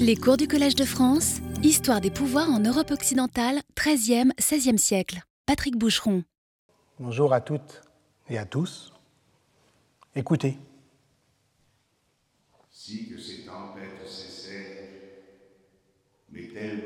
[0.00, 5.20] Les cours du Collège de France, Histoire des pouvoirs en Europe occidentale, 13e, 16e siècle.
[5.46, 6.24] Patrick Boucheron.
[6.98, 7.82] Bonjour à toutes
[8.28, 8.92] et à tous.
[10.14, 10.58] Écoutez.
[12.70, 14.88] Si que ces tempêtes cessèrent,
[16.30, 16.84] mais tels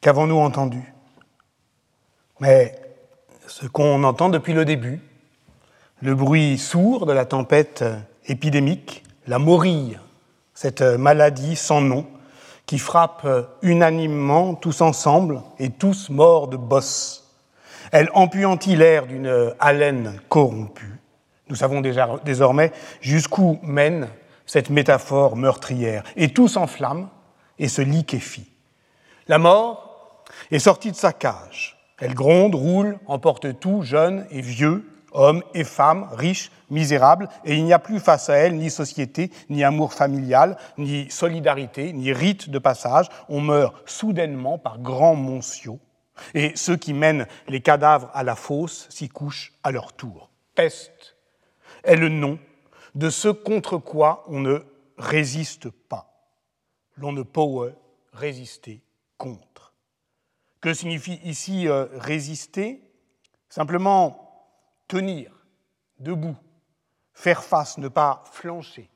[0.00, 0.94] Qu'avons-nous entendu?
[2.40, 2.80] Mais
[3.46, 5.00] ce qu'on entend depuis le début,
[6.00, 7.84] le bruit sourd de la tempête
[8.26, 9.98] épidémique, la morille,
[10.54, 12.06] cette maladie sans nom
[12.66, 13.26] qui frappe
[13.62, 17.34] unanimement tous ensemble et tous morts de bosse.
[17.90, 21.00] Elle empuantit l'air d'une haleine corrompue.
[21.48, 24.08] Nous savons déjà désormais jusqu'où mène
[24.46, 26.04] cette métaphore meurtrière.
[26.16, 27.08] Et tout s'enflamme
[27.58, 28.50] et se liquéfie.
[29.26, 29.87] La mort
[30.50, 31.76] est sortie de sa cage.
[32.00, 37.64] Elle gronde, roule, emporte tout, jeunes et vieux, hommes et femmes, riches, misérables, et il
[37.64, 42.50] n'y a plus face à elle ni société, ni amour familial, ni solidarité, ni rite
[42.50, 43.08] de passage.
[43.28, 45.80] On meurt soudainement par grands monciaux,
[46.34, 50.30] et ceux qui mènent les cadavres à la fosse s'y couchent à leur tour.
[50.54, 51.16] Peste
[51.84, 52.38] est le nom
[52.94, 54.58] de ce contre quoi on ne
[54.98, 56.06] résiste pas.
[56.96, 57.72] L'on ne peut
[58.12, 58.82] résister
[59.16, 59.47] contre.
[60.60, 62.82] Que signifie ici euh, résister?
[63.48, 64.28] Simplement
[64.88, 65.32] tenir
[65.98, 66.36] debout,
[67.12, 68.90] faire face, ne pas flancher.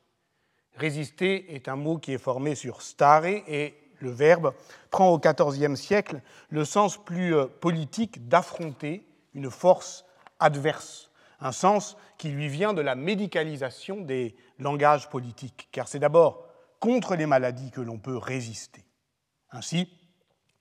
[0.75, 4.53] Résister est un mot qui est formé sur stare et le verbe
[4.89, 10.05] prend au XIVe siècle le sens plus euh, politique d'affronter une force
[10.39, 16.47] adverse, un sens qui lui vient de la médicalisation des langages politiques, car c'est d'abord
[16.79, 18.83] contre les maladies que l'on peut résister.
[19.51, 19.89] Ainsi,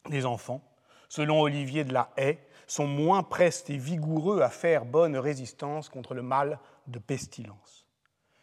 [0.09, 0.63] les enfants,
[1.13, 6.15] selon Olivier de la Haye, sont moins prestes et vigoureux à faire bonne résistance contre
[6.15, 7.87] le mal de pestilence.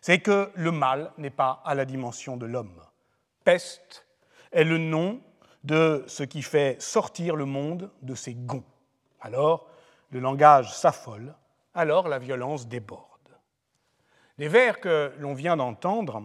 [0.01, 2.79] C'est que le mal n'est pas à la dimension de l'homme.
[3.43, 4.05] Peste
[4.51, 5.19] est le nom
[5.63, 8.63] de ce qui fait sortir le monde de ses gonds.
[9.19, 9.65] Alors,
[10.11, 11.33] le langage s'affole,
[11.73, 13.01] alors la violence déborde.
[14.37, 16.21] Les vers que l'on vient d'entendre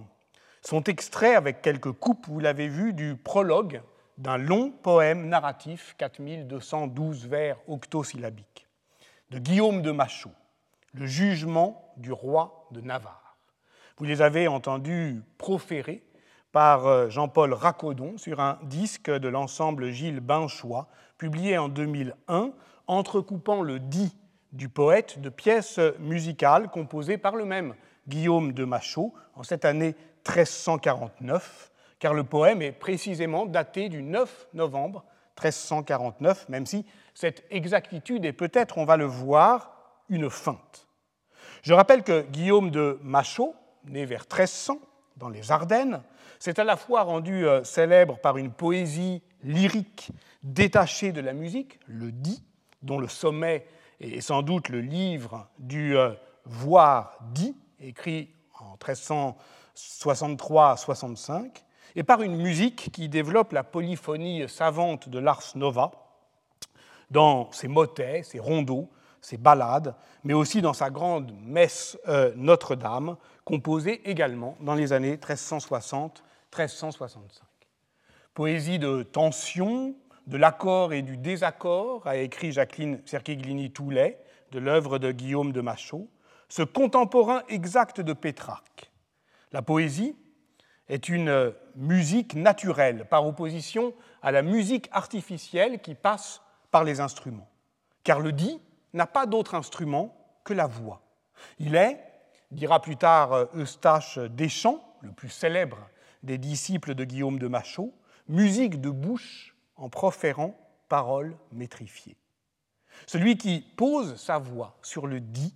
[0.60, 3.80] sont extraits avec quelques coupes, vous l'avez vu, du prologue
[4.18, 8.66] d'un long poème narratif, 4212 vers octosyllabiques,
[9.30, 10.34] de Guillaume de Machaut,
[10.92, 13.36] Le jugement du roi de Navarre.
[13.98, 16.04] Vous les avez entendus proférer
[16.52, 20.88] par euh, Jean-Paul Racodon sur un disque de l'ensemble Gilles Binchois,
[21.18, 22.52] publié en 2001,
[22.86, 24.16] entrecoupant le dit
[24.52, 27.74] du poète de pièces musicales composées par le même
[28.06, 29.96] Guillaume de Machaut en cette année
[30.28, 31.72] 1349,
[32.04, 35.06] car le poème est précisément daté du 9 novembre
[35.42, 36.84] 1349, même si
[37.14, 40.86] cette exactitude est peut-être, on va le voir, une feinte.
[41.62, 43.54] Je rappelle que Guillaume de Machaut,
[43.86, 44.78] né vers 1300
[45.16, 46.02] dans les Ardennes,
[46.38, 50.10] c'est à la fois rendu euh, célèbre par une poésie lyrique
[50.42, 52.44] détachée de la musique, le dit,
[52.82, 53.66] dont le sommet
[54.00, 56.10] est sans doute le livre du euh,
[56.44, 58.28] Voir dit, écrit
[58.60, 61.63] en 1363-65,
[61.96, 65.92] et par une musique qui développe la polyphonie savante de l'ars nova
[67.10, 69.94] dans ses motets, ses rondeaux, ses ballades,
[70.24, 77.18] mais aussi dans sa grande messe euh, Notre-Dame, composée également dans les années 1360-1365.
[78.34, 79.94] Poésie de tension,
[80.26, 84.18] de l'accord et du désaccord, a écrit Jacqueline Cerchiglini-Toulet
[84.50, 86.08] de l'œuvre de Guillaume de Machaut,
[86.48, 88.90] ce contemporain exact de Pétrarque.
[89.52, 90.16] La poésie
[90.88, 97.48] est une musique naturelle par opposition à la musique artificielle qui passe par les instruments.
[98.02, 98.60] Car le dit
[98.92, 101.02] n'a pas d'autre instrument que la voix.
[101.58, 101.98] Il est,
[102.50, 105.78] dira plus tard Eustache Deschamps, le plus célèbre
[106.22, 107.92] des disciples de Guillaume de Machaut,
[108.28, 110.54] musique de bouche en proférant
[110.88, 112.16] paroles métrifiées.
[113.06, 115.54] Celui qui pose sa voix sur le dit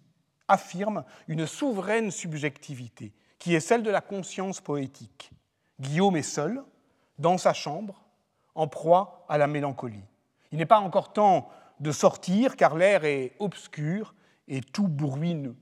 [0.48, 5.30] affirme une souveraine subjectivité qui est celle de la conscience poétique.
[5.80, 6.62] Guillaume est seul,
[7.18, 8.02] dans sa chambre,
[8.54, 10.04] en proie à la mélancolie.
[10.50, 11.48] Il n'est pas encore temps
[11.80, 14.14] de sortir car l'air est obscur
[14.48, 15.56] et tout bruineux.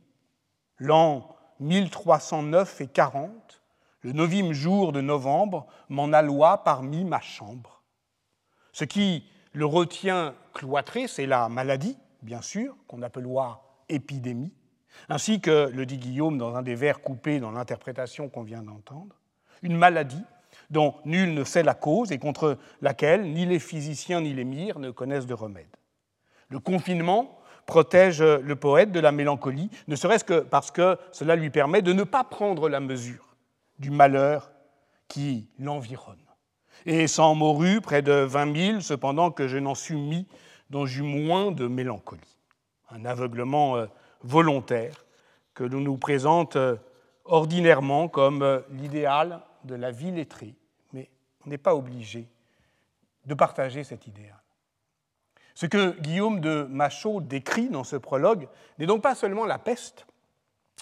[0.79, 3.63] L'an 1309 et 40,
[4.03, 7.83] le neuvième jour de novembre, m'en alloie parmi ma chambre.
[8.73, 14.53] Ce qui le retient cloîtré, c'est la maladie, bien sûr, qu'on appelloit épidémie,
[15.09, 19.17] ainsi que le dit Guillaume dans un des vers coupés dans l'interprétation qu'on vient d'entendre,
[19.63, 20.25] une maladie
[20.71, 24.79] dont nul ne sait la cause et contre laquelle ni les physiciens ni les mires
[24.79, 25.67] ne connaissent de remède.
[26.49, 31.51] Le confinement protège le poète de la mélancolie, ne serait-ce que parce que cela lui
[31.51, 33.37] permet de ne pas prendre la mesure
[33.79, 34.53] du malheur
[35.09, 36.17] qui l'environne.
[36.85, 40.27] Et sans morue, près de vingt mille, cependant que je n'en suis mis,
[40.71, 42.39] dont j'eus moins de mélancolie.
[42.91, 43.87] Un aveuglement euh,
[44.27, 45.05] volontaire
[45.55, 46.77] que l'on nous présente euh,
[47.25, 50.55] ordinairement comme euh, l'idéal de la vie lettrée,
[50.93, 51.09] mais
[51.45, 52.29] on n'est pas obligé
[53.25, 54.37] de partager cet idéal.
[55.55, 60.07] Ce que Guillaume de Machaut décrit dans ce prologue n'est donc pas seulement la peste,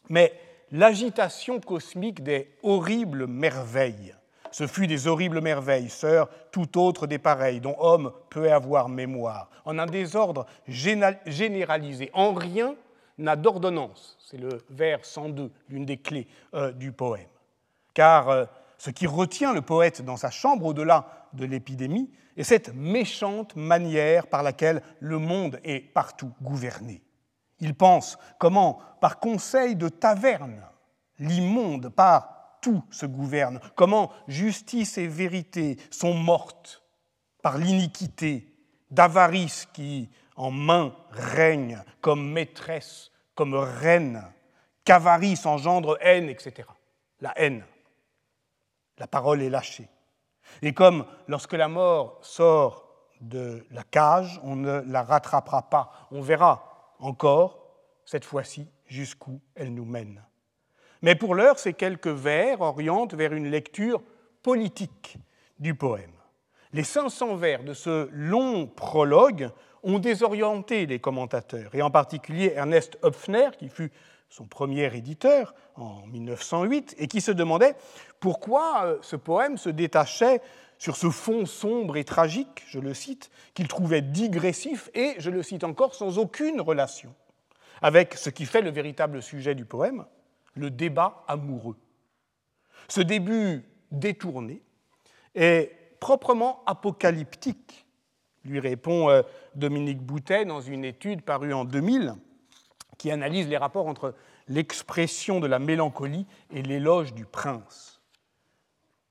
[0.08, 0.32] mais
[0.72, 4.14] l'agitation cosmique des horribles merveilles.
[4.50, 9.50] Ce fut des horribles merveilles, sœurs tout autre des pareilles, dont homme peut avoir mémoire,
[9.64, 12.10] en un désordre généralisé.
[12.12, 12.74] En rien
[13.18, 14.16] n'a d'ordonnance.
[14.21, 17.28] C'est le vers 102, l'une des clés euh, du poème.
[17.92, 18.44] Car euh,
[18.78, 24.26] ce qui retient le poète dans sa chambre, au-delà de l'épidémie, est cette méchante manière
[24.26, 27.02] par laquelle le monde est partout gouverné.
[27.61, 30.61] Il pense comment, par conseil de taverne,
[31.18, 36.83] l'immonde par tout se gouverne, comment justice et vérité sont mortes
[37.42, 38.49] par l'iniquité
[38.90, 44.22] d'avarice qui en main règne comme maîtresse, comme reine,
[44.84, 46.68] qu'avarice engendre haine, etc.
[47.20, 47.64] La haine.
[48.98, 49.88] La parole est lâchée.
[50.62, 52.84] Et comme lorsque la mort sort
[53.20, 55.90] de la cage, on ne la rattrapera pas.
[56.10, 57.58] On verra encore,
[58.04, 60.22] cette fois-ci, jusqu'où elle nous mène.
[61.02, 64.02] Mais pour l'heure, ces quelques vers orientent vers une lecture
[64.42, 65.18] politique
[65.58, 66.12] du poème.
[66.72, 69.50] Les 500 vers de ce long prologue
[69.84, 73.92] ont désorienté les commentateurs, et en particulier Ernest Höpfner, qui fut
[74.28, 77.76] son premier éditeur en 1908, et qui se demandait
[78.18, 80.40] pourquoi euh, ce poème se détachait
[80.78, 85.42] sur ce fond sombre et tragique, je le cite, qu'il trouvait digressif et, je le
[85.42, 87.14] cite encore, sans aucune relation
[87.82, 90.06] avec ce qui fait le véritable sujet du poème,
[90.54, 91.76] le débat amoureux.
[92.88, 94.62] Ce début détourné
[95.34, 97.83] est proprement apocalyptique,
[98.44, 99.22] lui répond euh,
[99.54, 102.14] Dominique Boutet dans une étude parue en 2000
[102.98, 104.14] qui analyse les rapports entre
[104.48, 108.00] l'expression de la mélancolie et l'éloge du prince.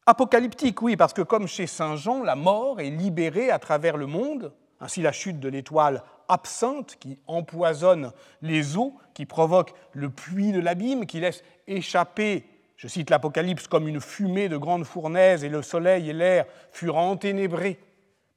[0.05, 4.05] Apocalyptique, oui, parce que comme chez Saint Jean, la mort est libérée à travers le
[4.05, 8.11] monde, ainsi la chute de l'étoile absinthe qui empoisonne
[8.41, 13.87] les eaux, qui provoque le puits de l'abîme, qui laisse échapper, je cite l'Apocalypse, comme
[13.87, 17.79] une fumée de grandes fournaises, et le soleil et l'air furent enténébrés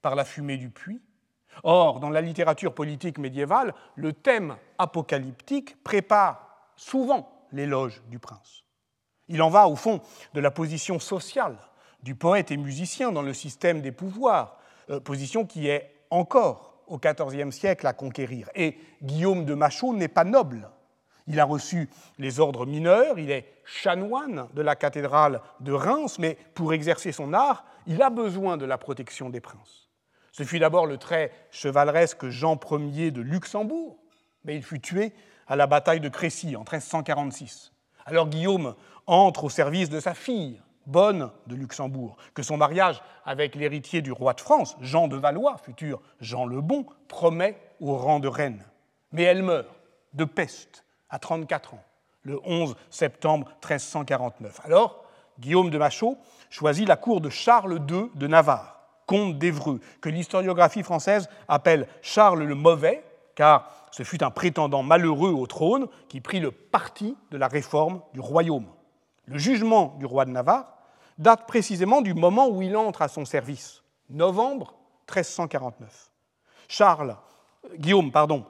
[0.03, 1.03] par la fumée du puits.
[1.63, 8.65] Or, dans la littérature politique médiévale, le thème apocalyptique prépare souvent l'éloge du prince.
[9.29, 10.01] Il en va, au fond,
[10.35, 11.57] de la position sociale
[12.03, 14.59] du poète et musicien dans le système des pouvoirs,
[14.91, 18.49] euh, position qui est encore au XIVe siècle à conquérir.
[18.55, 20.71] Et Guillaume de Machaut n'est pas noble.
[21.27, 26.39] Il a reçu les ordres mineurs, il est chanoine de la cathédrale de Reims, mais
[26.55, 29.86] pour exercer son art, il a besoin de la protection des princes.
[30.37, 33.97] Ce fut d'abord le très chevaleresque Jean Ier de Luxembourg,
[34.45, 35.15] mais il fut tué
[35.47, 37.73] à la bataille de Crécy en 1346.
[38.05, 38.75] Alors Guillaume
[39.07, 44.13] entre au service de sa fille, Bonne de Luxembourg, que son mariage avec l'héritier du
[44.13, 48.63] roi de France, Jean de Valois, futur Jean le Bon, promet au rang de reine.
[49.13, 49.69] Mais elle meurt
[50.13, 51.85] de peste à 34 ans,
[52.25, 54.61] le 11 septembre 1349.
[54.65, 55.03] Alors,
[55.41, 56.19] Guillaume de Machaut
[56.51, 58.76] choisit la cour de Charles II de Navarre,
[59.07, 65.31] comte d'Évreux, que l'historiographie française appelle Charles le Mauvais, car ce fut un prétendant malheureux
[65.31, 68.67] au trône qui prit le parti de la réforme du royaume.
[69.27, 70.77] Le jugement du roi de Navarre
[71.19, 74.75] date précisément du moment où il entre à son service, novembre
[75.09, 76.11] 1349.
[76.69, 77.17] Charles,
[77.77, 78.45] Guillaume, pardon,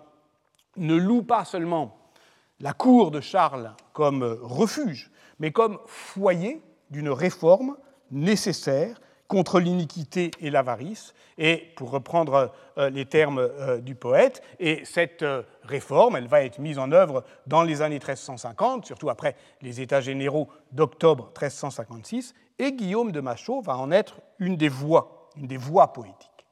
[0.76, 1.96] ne loue pas seulement
[2.60, 7.76] la cour de Charles comme refuge, mais comme foyer d'une réforme
[8.10, 14.84] nécessaire contre l'iniquité et l'avarice, et pour reprendre euh, les termes euh, du poète, et
[14.84, 19.36] cette euh, réforme, elle va être mise en œuvre dans les années 1350, surtout après
[19.62, 25.30] les États généraux d'octobre 1356, et Guillaume de Machaut va en être une des voix,
[25.36, 26.46] une des voix poétiques.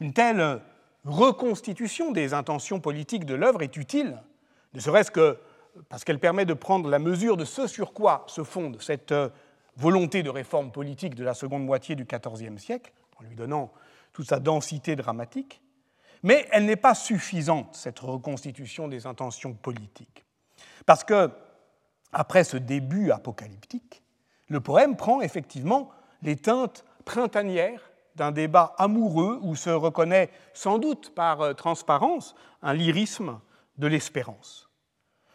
[0.00, 0.60] Une telle
[1.04, 4.20] reconstitution des intentions politiques de l'œuvre est utile,
[4.74, 5.38] ne serait-ce que
[5.88, 9.12] parce qu'elle permet de prendre la mesure de ce sur quoi se fonde cette
[9.76, 13.72] volonté de réforme politique de la seconde moitié du XIVe siècle, en lui donnant
[14.12, 15.60] toute sa densité dramatique,
[16.22, 20.24] mais elle n'est pas suffisante, cette reconstitution des intentions politiques.
[20.86, 21.30] Parce que,
[22.12, 24.02] après ce début apocalyptique,
[24.48, 25.90] le poème prend effectivement
[26.22, 32.72] les teintes printanières d'un débat amoureux où se reconnaît sans doute par euh, transparence un
[32.72, 33.40] lyrisme
[33.78, 34.70] de l'espérance.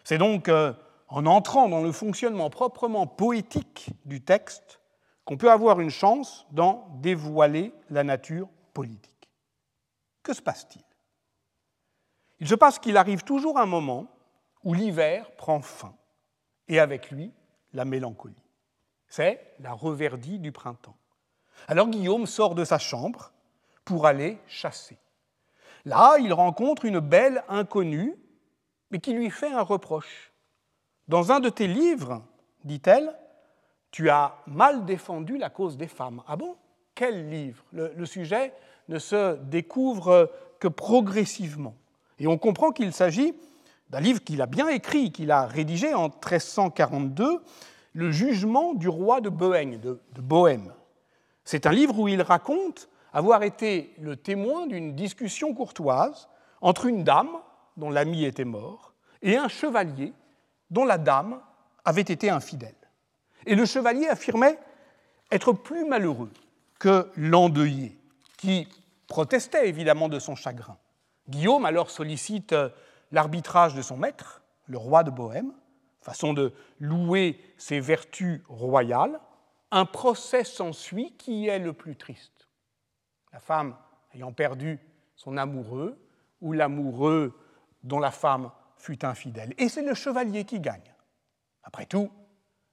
[0.03, 0.73] C'est donc euh,
[1.09, 4.79] en entrant dans le fonctionnement proprement poétique du texte
[5.25, 9.29] qu'on peut avoir une chance d'en dévoiler la nature politique.
[10.23, 10.83] Que se passe-t-il?
[12.39, 14.07] Il se passe qu'il arrive toujours un moment
[14.63, 15.95] où l'hiver prend fin,
[16.67, 17.33] et avec lui
[17.73, 18.43] la mélancolie.
[19.07, 20.95] C'est la reverdie du printemps.
[21.67, 23.31] Alors Guillaume sort de sa chambre
[23.83, 24.97] pour aller chasser.
[25.85, 28.15] Là, il rencontre une belle inconnue,
[28.91, 30.28] mais qui lui fait un reproche.
[31.09, 32.21] Dans un de tes livres,
[32.63, 33.11] dit-elle,
[33.89, 36.21] tu as mal défendu la cause des femmes.
[36.27, 36.55] Ah bon?
[36.93, 37.63] Quel livre?
[37.71, 38.53] Le, sujet
[38.89, 41.73] ne se découvre que progressivement.
[42.19, 43.33] Et on comprend qu'il s'agit
[43.89, 47.41] d'un livre qu'il a bien écrit, qu'il a rédigé en 1342,
[47.93, 49.79] Le jugement du roi de Bohême.
[49.79, 50.71] De, de Bohême.
[51.43, 56.29] C'est un livre où il raconte avoir été le témoin d'une discussion courtoise
[56.61, 57.31] entre une dame
[57.77, 60.13] dont l'ami était mort et un chevalier
[60.69, 61.41] dont la dame
[61.85, 62.75] avait été infidèle.
[63.45, 64.59] Et le chevalier affirmait
[65.31, 66.31] être plus malheureux
[66.79, 67.97] que l'endeuillé,
[68.37, 68.67] qui
[69.07, 70.77] protestait évidemment de son chagrin.
[71.27, 72.55] Guillaume alors sollicite
[73.11, 75.53] l'arbitrage de son maître, le roi de Bohême,
[76.01, 79.19] façon de louer ses vertus royales.
[79.71, 82.47] Un procès s'ensuit qui est le plus triste.
[83.33, 83.75] La femme
[84.13, 84.79] ayant perdu
[85.15, 85.99] son amoureux,
[86.41, 87.37] ou l'amoureux
[87.83, 89.53] dont la femme fut infidèle.
[89.59, 90.95] Et c'est le chevalier qui gagne.
[91.63, 92.09] Après tout,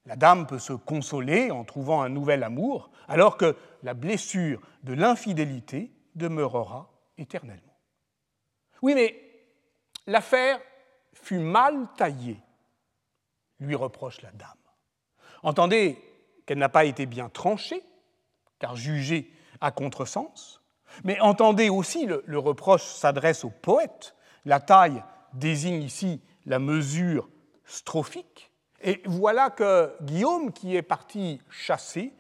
[0.07, 4.95] la dame peut se consoler en trouvant un nouvel amour, alors que la blessure de
[4.95, 7.77] l'infidélité demeurera éternellement.
[8.83, 9.21] Oui, mais
[10.07, 10.61] l'affaire
[11.13, 12.41] fut mal taillée
[13.59, 14.51] lui reproche la dame.
[15.43, 15.99] Entendez
[16.45, 17.83] qu'elle n'a pas été bien tranchée,
[18.59, 20.61] car jugée à contresens,
[21.05, 24.15] mais entendez aussi le, le reproche s'adresse au poète.
[24.45, 25.03] La taille
[25.33, 27.29] désigne ici la mesure
[27.65, 28.51] strophique.
[28.83, 32.13] Et voilà que Guillaume, qui est parti chasser,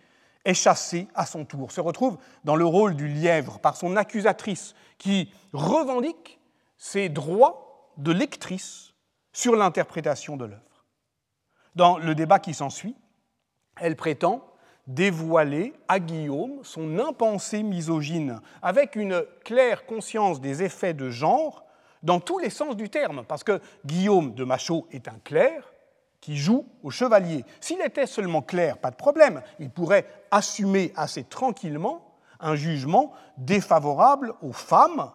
[0.45, 4.75] est chassé à son tour, se retrouve dans le rôle du lièvre par son accusatrice,
[4.99, 6.39] qui revendique
[6.79, 8.95] ses droits de lectrice
[9.33, 10.63] sur l'interprétation de l'œuvre.
[11.75, 12.97] Dans le débat qui s'ensuit,
[13.79, 14.47] elle prétend
[14.87, 21.66] dévoiler à Guillaume son impensée misogyne, avec une claire conscience des effets de genre
[22.03, 25.73] dans tous les sens du terme, parce que Guillaume de Machaut est un clerc
[26.21, 27.45] qui joue au chevalier.
[27.61, 32.03] S'il était seulement clair, pas de problème, il pourrait assumer assez tranquillement
[32.41, 35.11] un jugement défavorable aux femmes.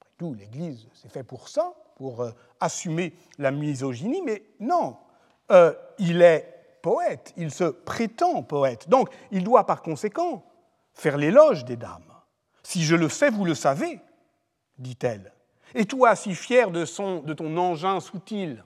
[0.00, 4.96] Après tout, l'Église, c'est fait pour ça, pour euh, assumer la misogynie, mais non,
[5.50, 8.88] euh, il est poète, il se prétend poète.
[8.88, 10.44] Donc, il doit par conséquent
[10.92, 12.12] faire l'éloge des dames.
[12.62, 14.00] Si je le sais, vous le savez,
[14.78, 15.32] dit-elle.
[15.74, 16.84] Et toi, si fier de,
[17.34, 18.56] ton engin soutil,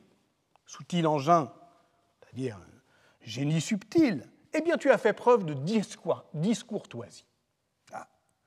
[0.66, 1.52] soutil engin,
[2.20, 2.58] c'est-à-dire
[3.22, 5.54] génie subtil, eh bien tu as fait preuve de
[6.34, 7.26] discourtoisie.
[7.92, 8.06] Ah.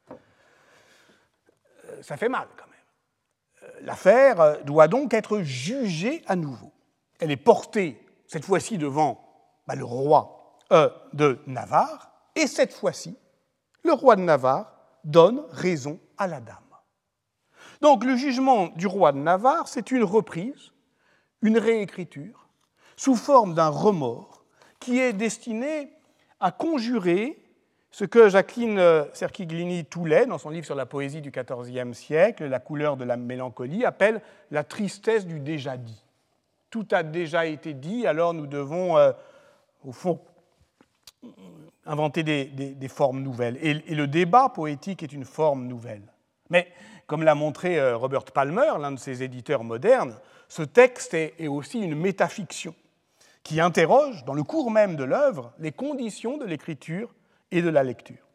[0.09, 3.69] Euh, ça fait mal quand même.
[3.71, 6.71] Euh, l'affaire euh, doit donc être jugée à nouveau.
[7.19, 9.23] Elle est portée, cette fois-ci, devant
[9.67, 10.37] bah, le roi
[11.11, 13.17] de Navarre, et cette fois-ci,
[13.83, 16.70] le roi de Navarre donne raison à la dame.
[17.81, 20.71] Donc le jugement du roi de Navarre, c'est une reprise,
[21.41, 22.47] une réécriture,
[22.95, 24.43] sous forme d'un remords
[24.79, 25.91] qui est destiné
[26.39, 27.37] à conjurer
[27.89, 32.59] ce que Jacqueline euh, Serquiglini-Toulet, dans son livre sur la poésie du XIVe siècle, La
[32.59, 36.03] couleur de la mélancolie, appelle la tristesse du déjà dit.
[36.69, 39.11] Tout a déjà été dit, alors nous devons, euh,
[39.83, 40.21] au fond,
[41.85, 43.57] inventer des, formes nouvelles.
[43.61, 46.03] Et, et, le débat poétique est une forme nouvelle.
[46.49, 46.71] Mais
[47.11, 50.15] comme l'a montré euh, Robert Palmer, l'un de ses éditeurs modernes,
[50.47, 52.73] ce texte est aussi une métafiction
[53.43, 57.13] qui interroge, dans le cours même de l'œuvre, les conditions de l'écriture
[57.51, 58.25] et de la lecture.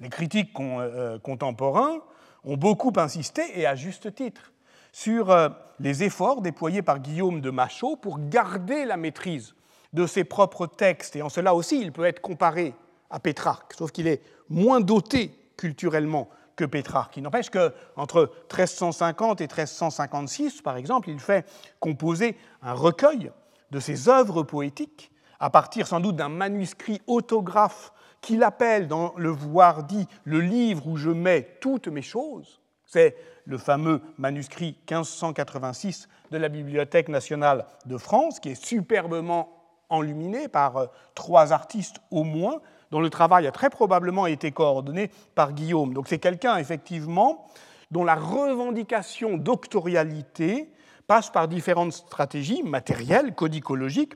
[0.00, 2.00] Les critiques euh, contemporains
[2.44, 4.54] ont beaucoup insisté, et à juste titre,
[4.90, 9.54] sur euh, les efforts déployés par Guillaume de Machaut pour garder la maîtrise
[9.92, 11.14] de ses propres textes.
[11.14, 12.72] Et en cela aussi, il peut être comparé
[13.10, 17.16] à Pétrarque, sauf qu'il est moins doté culturellement que Pétrarque.
[17.16, 21.46] Il n'empêche qu'entre 1350 et 1356, par exemple, il fait
[21.78, 23.30] composer un recueil
[23.70, 29.30] de ses œuvres poétiques à partir sans doute d'un manuscrit autographe qu'il appelle dans le
[29.30, 32.60] voir dit le livre où je mets toutes mes choses.
[32.84, 39.48] C'est le fameux manuscrit 1586 de la Bibliothèque nationale de France, qui est superbement
[39.88, 45.10] enluminé par euh, trois artistes au moins, dont le travail a très probablement été coordonné
[45.34, 45.94] par Guillaume.
[45.94, 47.46] Donc c'est quelqu'un, effectivement,
[47.90, 50.70] dont la revendication doctorialité
[51.06, 54.14] passe par différentes stratégies matérielles, codicologiques,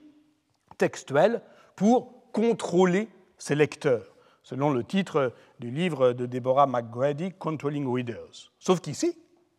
[0.79, 1.43] textuelles,
[1.77, 3.09] pour contrôler
[3.39, 8.53] ses lecteurs, selon le titre du livre de Deborah McGrady, Controlling Readers.
[8.59, 9.17] Sauf qu'ici,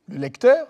[0.07, 0.67] le lecteur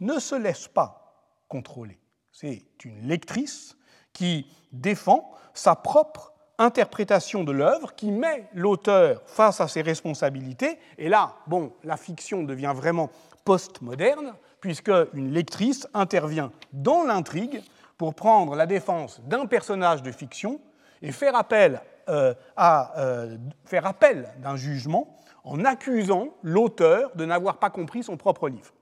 [0.00, 1.00] ne se laisse pas
[1.48, 1.98] contrôler.
[2.32, 3.76] C'est une lectrice
[4.12, 10.78] qui défend sa propre interprétation de l'œuvre qui met l'auteur face à ses responsabilités.
[10.98, 13.10] Et là, bon, la fiction devient vraiment
[13.44, 17.62] postmoderne, puisque une lectrice intervient dans l'intrigue
[17.96, 20.60] pour prendre la défense d'un personnage de fiction
[21.00, 27.58] et faire appel, euh, à, euh, faire appel d'un jugement en accusant l'auteur de n'avoir
[27.58, 28.72] pas compris son propre livre.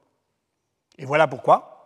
[0.99, 1.79] Et voilà pourquoi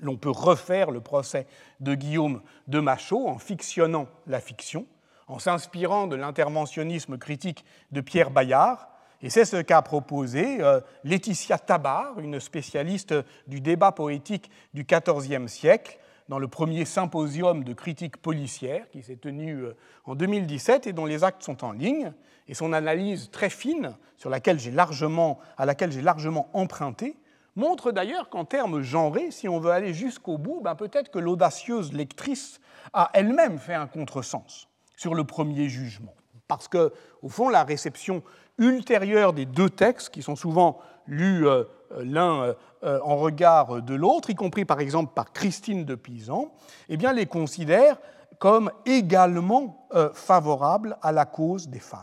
[0.00, 1.46] l'on peut refaire le procès
[1.80, 4.86] de Guillaume de Machaut en fictionnant la fiction,
[5.28, 8.88] en s'inspirant de l'interventionnisme critique de Pierre Bayard.
[9.20, 13.14] Et c'est ce qu'a proposé euh, Laetitia Tabar, une spécialiste
[13.46, 19.16] du débat poétique du XIVe siècle, dans le premier symposium de critique policière qui s'est
[19.16, 22.12] tenu euh, en 2017 et dont les actes sont en ligne.
[22.46, 27.16] Et son analyse très fine, sur laquelle largement, à laquelle j'ai largement emprunté,
[27.56, 31.92] montre d'ailleurs qu'en termes genrés, si on veut aller jusqu'au bout, ben peut-être que l'audacieuse
[31.92, 32.60] lectrice
[32.92, 34.67] a elle-même fait un contresens
[34.98, 36.14] sur le premier jugement.
[36.48, 38.22] Parce que, au fond, la réception
[38.58, 41.64] ultérieure des deux textes, qui sont souvent lus euh,
[42.00, 46.52] l'un euh, en regard de l'autre, y compris par exemple par Christine de Pisan,
[46.88, 47.98] eh les considère
[48.40, 52.02] comme également euh, favorables à la cause des femmes.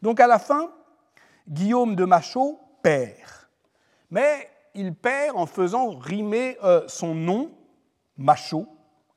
[0.00, 0.70] Donc à la fin,
[1.48, 3.48] Guillaume de Machaut perd.
[4.10, 7.50] Mais il perd en faisant rimer son nom,
[8.16, 8.68] Machaut,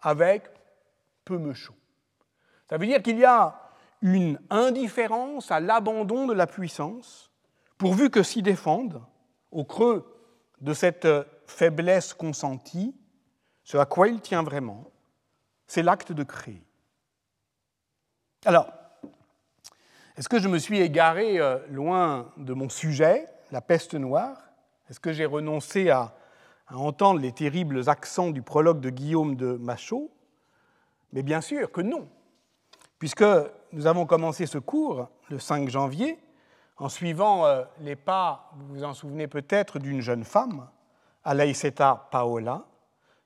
[0.02, 0.44] avec
[1.26, 1.74] peu me chaud.
[2.70, 3.60] Ça veut dire qu'il y a
[4.02, 7.32] une indifférence à l'abandon de la puissance,
[7.78, 9.02] pourvu que s'y défendent,
[9.52, 10.06] au creux
[10.62, 11.08] de cette
[11.46, 12.96] faiblesse consentie,
[13.64, 14.92] ce à quoi il tient vraiment,
[15.68, 16.64] c'est l'acte de créer.
[18.46, 18.72] Alors,
[20.18, 24.42] est-ce que je me suis égaré euh, loin de mon sujet, la peste noire?
[24.90, 26.14] Est-ce que j'ai renoncé à,
[26.70, 30.12] entendre les terribles accents du prologue de Guillaume de Machaut?
[31.14, 32.10] Mais bien sûr que non,
[33.00, 33.26] puisque
[33.72, 36.20] nous avons commencé ce cours le 5 janvier
[36.78, 40.68] en suivant euh, les pas, vous vous en souvenez peut-être, d'une jeune femme,
[41.24, 42.64] Alaïseta Paola,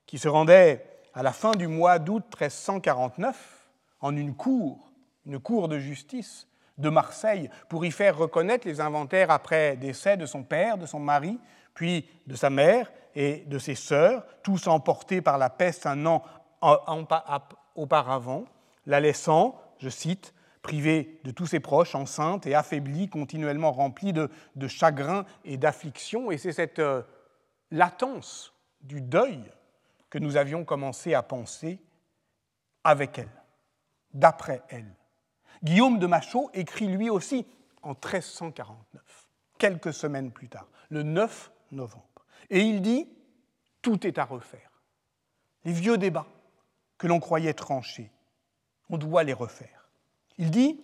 [0.06, 3.68] qui se rendait à la fin du mois d'août 1349
[4.00, 4.90] en une cour,
[5.26, 10.26] une cour de justice de Marseille, pour y faire reconnaître les inventaires après décès de
[10.26, 11.38] son père, de son mari,
[11.74, 16.22] puis de sa mère et de ses sœurs, tous emportés par la peste un an
[17.74, 18.44] auparavant,
[18.86, 24.28] la laissant, je cite, privée de tous ses proches, enceinte et affaiblie, continuellement remplie de,
[24.68, 26.30] chagrin et d'affliction.
[26.30, 27.02] Et c'est cette euh,
[27.72, 29.42] latence du deuil
[30.08, 31.80] que nous avions commencé à penser
[32.84, 33.42] avec elle,
[34.14, 34.94] d'après elle.
[35.64, 37.44] Guillaume de Machaut écrit lui aussi
[37.82, 42.26] en 1349, quelques semaines plus tard, le 9 novembre.
[42.50, 43.08] Et il dit,
[43.80, 44.70] tout est à refaire.
[45.64, 46.26] Les vieux débats
[46.98, 48.12] que l'on croyait tranchés,
[48.92, 49.88] on doit les refaire.
[50.38, 50.80] Il dit,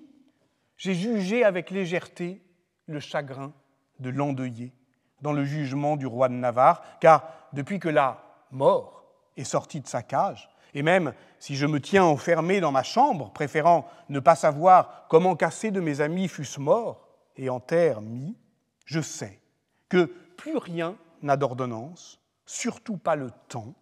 [0.77, 2.43] j'ai jugé avec légèreté
[2.87, 3.53] le chagrin
[4.01, 4.73] de l'endeuillé
[5.21, 9.05] dans le jugement du roi de Navarre, car depuis que la mort
[9.37, 13.33] est sortie de sa cage, et même si je me tiens enfermé dans ma chambre,
[13.33, 18.37] préférant ne pas savoir comment casser de mes amis fussent morts et en terre mis,
[18.85, 19.41] je sais
[19.89, 20.05] que
[20.37, 23.75] plus rien n'a d'ordonnance, surtout pas le temps,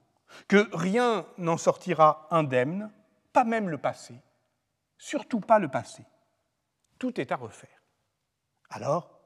[0.48, 2.90] que rien n'en sortira indemne,
[3.37, 4.14] pas même le passé,
[4.96, 6.03] surtout pas le passé.
[6.99, 7.83] Tout est à refaire.
[8.70, 9.20] Alors,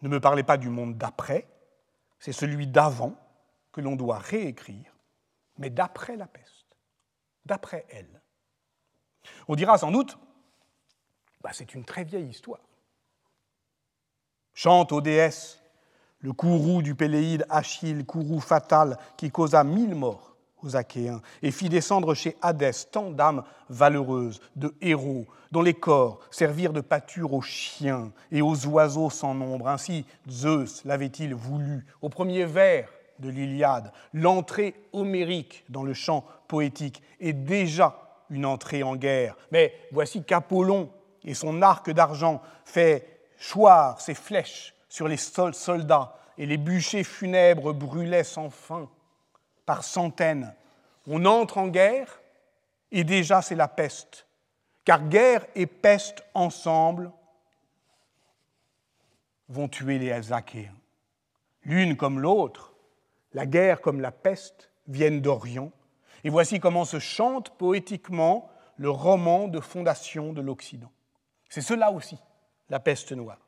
[0.00, 1.48] ne me parlez pas du monde d'après,
[2.20, 3.16] c'est celui d'avant
[3.72, 4.94] que l'on doit réécrire,
[5.58, 6.76] mais d'après la peste,
[7.44, 8.22] d'après elle.
[9.48, 10.16] On dira sans doute,
[11.40, 12.62] bah, c'est une très vieille histoire.
[14.54, 15.60] Chante aux déesses
[16.20, 20.31] le courroux du Péléide Achille, courroux fatal qui causa mille morts
[20.62, 26.20] aux Achéens et fit descendre chez Hadès tant d'âmes valeureuses, de héros, dont les corps
[26.30, 29.68] servirent de pâture aux chiens et aux oiseaux sans nombre.
[29.68, 33.92] Ainsi Zeus l'avait-il voulu au premier vers de l'Iliade.
[34.12, 37.98] L'entrée homérique dans le chant poétique est déjà
[38.30, 39.36] une entrée en guerre.
[39.50, 40.90] Mais voici qu'Apollon
[41.24, 43.20] et son arc d'argent fait
[43.50, 48.88] choir ses flèches sur les soldats et les bûchers funèbres brûlaient sans fin
[49.66, 50.54] par centaines.
[51.06, 52.20] On entre en guerre
[52.90, 54.26] et déjà c'est la peste.
[54.84, 57.12] Car guerre et peste ensemble
[59.48, 60.74] vont tuer les Achéens.
[61.64, 62.74] L'une comme l'autre,
[63.32, 65.70] la guerre comme la peste, viennent d'Orient.
[66.24, 70.90] Et voici comment se chante poétiquement le roman de fondation de l'Occident.
[71.48, 72.18] C'est cela aussi,
[72.70, 73.38] la peste noire.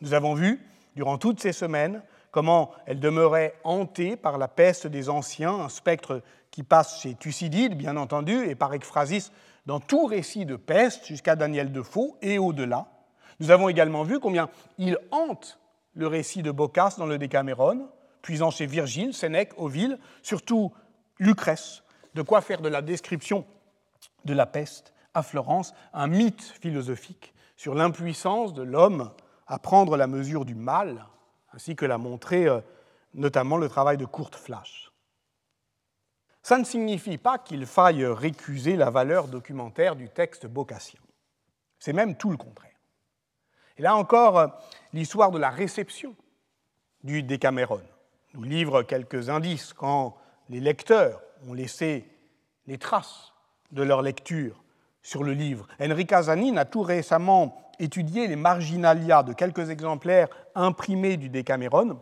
[0.00, 0.60] Nous avons vu,
[0.94, 2.02] durant toutes ces semaines,
[2.36, 6.20] comment elle demeurait hantée par la peste des anciens, un spectre
[6.50, 9.32] qui passe chez Thucydide, bien entendu, et par ekphrasis
[9.64, 12.88] dans tout récit de peste jusqu'à Daniel Defoe et au-delà.
[13.40, 15.58] Nous avons également vu combien il hante
[15.94, 17.88] le récit de Boccace dans le Décaméron,
[18.20, 20.74] puisant chez Virgile, Sénèque, Oville, surtout
[21.18, 23.46] Lucrèce, de quoi faire de la description
[24.26, 29.10] de la peste à Florence un mythe philosophique sur l'impuissance de l'homme
[29.46, 31.06] à prendre la mesure du mal
[31.56, 32.60] ainsi que l'a montré euh,
[33.14, 34.92] notamment le travail de Kurt Flash.
[36.42, 41.00] Ça ne signifie pas qu'il faille récuser la valeur documentaire du texte bocassien.
[41.78, 42.70] C'est même tout le contraire.
[43.78, 44.46] Et là encore, euh,
[44.92, 46.14] l'histoire de la réception
[47.02, 47.80] du Décaméron
[48.34, 50.16] nous livre quelques indices quand
[50.50, 52.06] les lecteurs ont laissé
[52.66, 53.32] les traces
[53.72, 54.62] de leur lecture
[55.02, 55.66] sur le livre.
[55.80, 61.98] Enrica Zanin a tout récemment étudié les marginalia de quelques exemplaires imprimés du Décaméron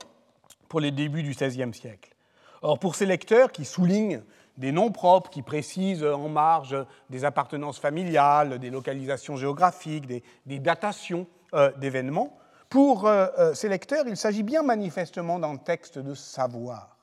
[0.68, 2.14] pour les débuts du XVIe siècle.
[2.62, 4.22] Or, pour ces lecteurs qui soulignent
[4.56, 6.76] des noms propres, qui précisent en marge
[7.10, 12.36] des appartenances familiales, des localisations géographiques, des, datations euh, d'événements,
[12.68, 16.96] pour euh, euh, ces lecteurs, il s'agit bien manifestement d'un texte de savoir.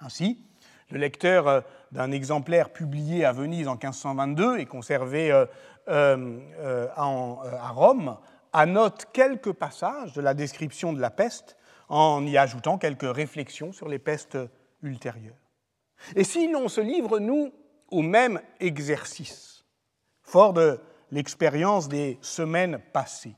[0.00, 0.47] Ainsi,
[0.90, 5.46] le lecteur d'un exemplaire publié à Venise en 1522 et conservé euh,
[5.88, 8.16] euh, euh, à Rome
[8.52, 11.56] annote quelques passages de la description de la peste
[11.88, 14.38] en y ajoutant quelques réflexions sur les pestes
[14.82, 15.36] ultérieures.
[16.14, 17.52] Et si l'on se livre, nous,
[17.90, 19.64] au même exercice,
[20.22, 23.34] fort de l'expérience des semaines passées.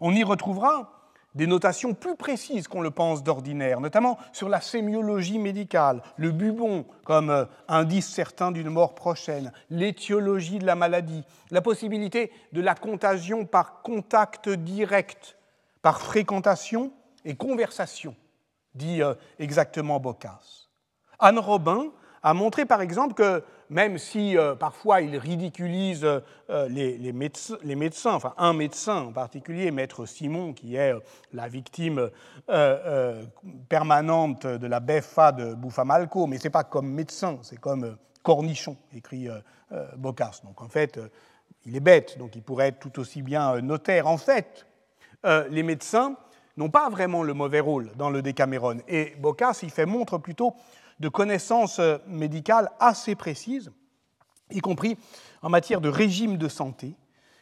[0.00, 1.01] On y retrouvera
[1.34, 6.84] des notations plus précises qu'on le pense d'ordinaire, notamment sur la sémiologie médicale, le bubon
[7.04, 12.74] comme euh, indice certain d'une mort prochaine, l'étiologie de la maladie, la possibilité de la
[12.74, 15.36] contagion par contact direct,
[15.80, 16.92] par fréquentation
[17.24, 18.14] et conversation,
[18.74, 20.68] dit euh, exactement Bocas.
[21.18, 21.86] Anne Robin
[22.22, 28.34] a montré par exemple que même si euh, parfois il ridiculise euh, les, médecins, enfin
[28.36, 31.00] un médecin en particulier, Maître Simon, qui est euh,
[31.32, 32.10] la victime
[33.68, 38.76] permanente de la BFA de Buffamalco, mais ce n'est pas comme médecin, c'est comme cornichon,
[38.94, 39.28] écrit
[39.96, 40.40] Bocas.
[40.44, 41.00] Donc en fait,
[41.64, 44.06] il est bête, donc il pourrait être tout aussi bien notaire.
[44.06, 44.66] En fait,
[45.24, 46.16] les médecins
[46.56, 50.54] n'ont pas vraiment le mauvais rôle dans le Décameron, et Bocas y fait montre plutôt
[51.02, 53.72] de connaissances euh, médicales assez précises,
[54.52, 54.96] y compris
[55.42, 56.94] en matière de régime de santé,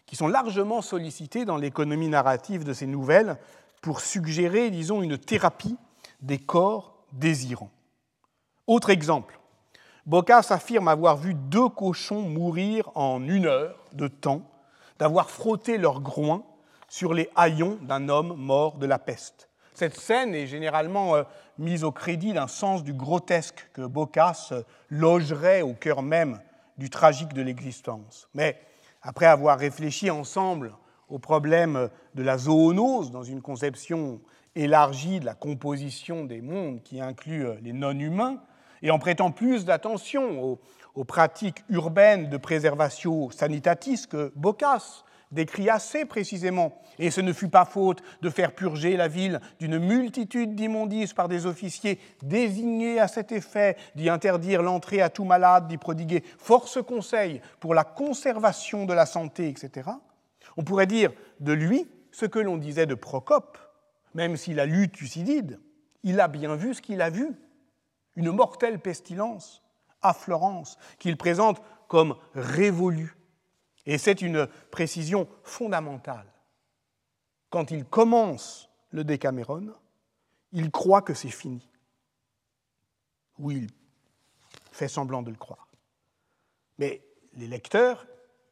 [0.07, 3.37] qui sont largement sollicités dans l'économie narrative de ces nouvelles
[3.83, 5.77] pour suggérer, disons, une thérapie
[6.23, 7.71] des corps désirants.
[8.67, 9.39] Autre exemple,
[10.07, 14.41] Bocas affirme avoir vu deux cochons mourir en une heure de temps,
[14.99, 16.45] d'avoir frotté leur groin
[16.89, 19.51] sur les haillons d'un homme mort de la peste.
[19.75, 21.23] Cette scène est généralement euh,
[21.61, 24.53] mise au crédit d'un sens du grotesque que Bocas
[24.89, 26.41] logerait au cœur même
[26.79, 28.29] du tragique de l'existence.
[28.35, 28.61] Mais
[29.03, 30.73] après avoir réfléchi ensemble
[31.09, 34.21] au problème de la zoonose dans une conception
[34.55, 38.41] élargie de la composition des mondes qui inclut euh, les non-humains,
[38.83, 40.59] et en prêtant plus d'attention
[40.95, 46.81] aux, pratiques urbaines de préservation sanitatis que Bocas décrit assez précisément.
[46.99, 51.29] Et ce ne fut pas faute de faire purger la ville d'une multitude d'immondices par
[51.29, 56.83] des officiers désignés à cet effet, d'y interdire l'entrée à tout malade, d'y prodiguer force
[56.83, 59.91] conseil pour la conservation de la santé, etc.
[60.57, 63.59] On pourrait dire de lui ce que l'on disait de Procope,
[64.15, 65.61] même s'il a lu Thucydide,
[66.03, 67.29] il a bien vu ce qu'il a vu,
[68.17, 69.63] une mortelle pestilence
[70.03, 73.20] à Florence, qu'il présente comme révolue
[73.91, 76.27] et c'est une précision fondamentale.
[77.51, 79.67] Quand il commence le Décameron,
[80.53, 81.69] il croit que c'est fini.
[83.41, 83.69] Ou il
[84.71, 85.67] fait semblant de le croire.
[86.79, 87.03] Mais
[87.35, 88.07] les lecteurs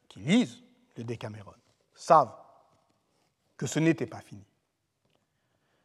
[0.08, 0.64] qui lisent
[0.96, 1.54] le Décameron
[1.94, 2.34] savent
[3.56, 4.44] que ce n'était pas fini.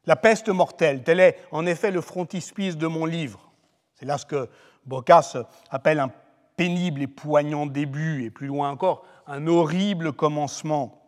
[0.08, 3.52] La peste mortelle, tel est en effet le frontispice de mon livre.
[3.94, 4.50] C'est là ce que
[4.84, 5.38] Bocas
[5.70, 6.12] appelle un
[6.56, 11.04] pénible et poignant début, et plus loin encore, un horrible commencement.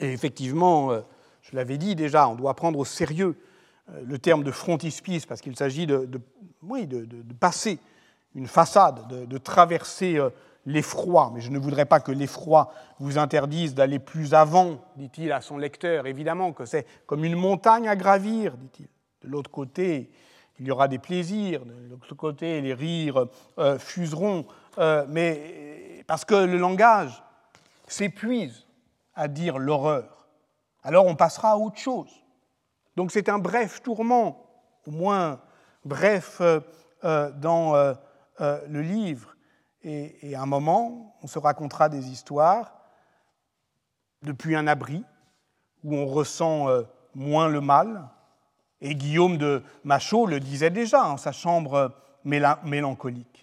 [0.00, 1.00] Et effectivement, euh,
[1.42, 3.36] je l'avais dit déjà, on doit prendre au sérieux
[3.90, 6.08] euh, le terme de frontispice, parce qu'il s'agit de,
[6.62, 7.06] oui, de,
[7.38, 7.78] passer
[8.34, 10.30] une façade, de, traverser euh,
[10.64, 11.30] l'effroi.
[11.34, 15.58] Mais je ne voudrais pas que l'effroi vous interdise d'aller plus avant, dit-il à son
[15.58, 16.06] lecteur.
[16.06, 18.88] Évidemment que c'est comme une montagne à gravir, dit-il.
[19.22, 20.10] De l'autre côté,
[20.58, 23.26] il y aura des plaisirs, de l'autre côté, les rires
[23.78, 24.46] fuseront,
[24.78, 27.22] mais parce que le langage
[27.86, 28.66] s'épuise
[29.14, 30.26] à dire l'horreur,
[30.82, 32.10] alors on passera à autre chose.
[32.96, 34.46] Donc c'est un bref tourment,
[34.86, 35.40] au moins
[35.84, 36.60] bref euh,
[37.04, 37.94] euh, dans euh,
[38.40, 39.34] le livre.
[39.84, 42.72] Et, à un moment, on se racontera des histoires
[44.22, 45.04] depuis un abri
[45.82, 46.68] où on ressent
[47.16, 48.08] moins le mal.
[48.80, 53.41] Et Guillaume de Machaut le disait déjà en sa chambre mélancolique.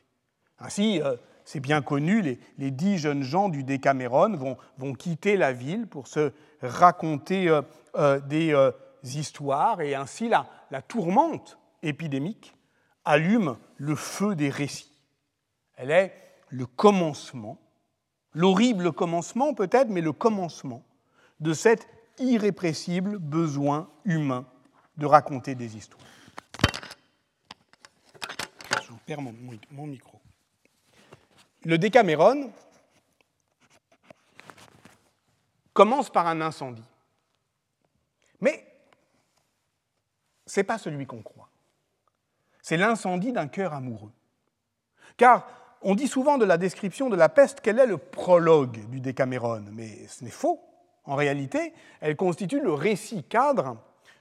[0.60, 1.02] Ainsi,
[1.50, 6.32] c'est bien connu, les, dix jeunes gens du Décameron vont, quitter la ville pour se
[6.62, 7.64] raconter euh,
[7.96, 8.70] euh, des euh,
[9.04, 10.46] histoires, et ainsi la,
[10.88, 12.56] tourmente épidémique
[13.04, 14.94] allume le feu des récits.
[15.76, 16.14] Elle est
[16.50, 17.58] le commencement,
[18.36, 20.84] l'horrible commencement peut-être, mais le commencement
[21.40, 21.88] de cet
[22.20, 24.46] irrépressible besoin humain
[24.98, 26.06] de raconter des histoires.
[28.84, 30.19] Je perds mon micro.
[31.66, 32.52] Le Décaméron
[35.74, 36.84] commence par un incendie.
[38.42, 38.66] Mais
[40.46, 41.50] ce n'est pas celui qu'on croit.
[42.62, 44.12] C'est l'incendie d'un cœur amoureux.
[45.18, 45.48] Car
[45.82, 49.64] on dit souvent de la description de la peste qu'elle est le prologue du Décaméron,
[49.72, 50.62] mais ce n'est faux.
[51.06, 53.78] En réalité, elle constitue le récit cadre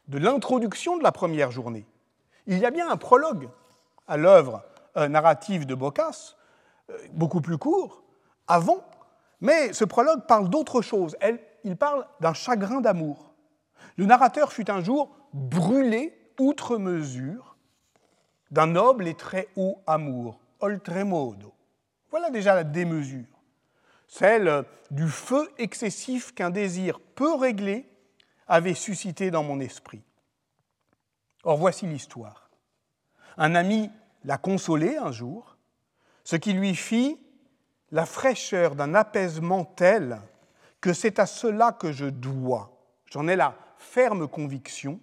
[0.09, 1.87] de l'introduction de la première journée.
[2.47, 3.49] Il y a bien un prologue
[4.07, 4.63] à l'œuvre
[4.97, 6.37] euh, narrative de Bocas,
[7.13, 8.03] beaucoup plus court,
[8.47, 8.85] avant,
[9.41, 11.17] mais ce prologue parle d'autre chose.
[11.65, 13.35] il parle d'un chagrin d'amour.
[13.97, 17.57] Le narrateur fut un jour brûlé outre mesure
[18.51, 21.53] d'un noble et très haut amour, oltremodo.
[22.11, 23.27] Voilà déjà la démesure,
[24.07, 27.87] celle du feu excessif qu'un désir peu réglé
[28.47, 30.03] avait suscité dans mon esprit.
[31.45, 32.51] Or voici l'histoire.
[33.37, 33.91] Un ami
[34.25, 35.58] l'a consolé un jour,
[36.29, 37.19] ce qui lui fit
[37.91, 40.21] la fraîcheur d'un apaisement tel
[40.79, 42.79] que c'est à cela que je dois,
[43.11, 45.01] j'en ai la ferme conviction,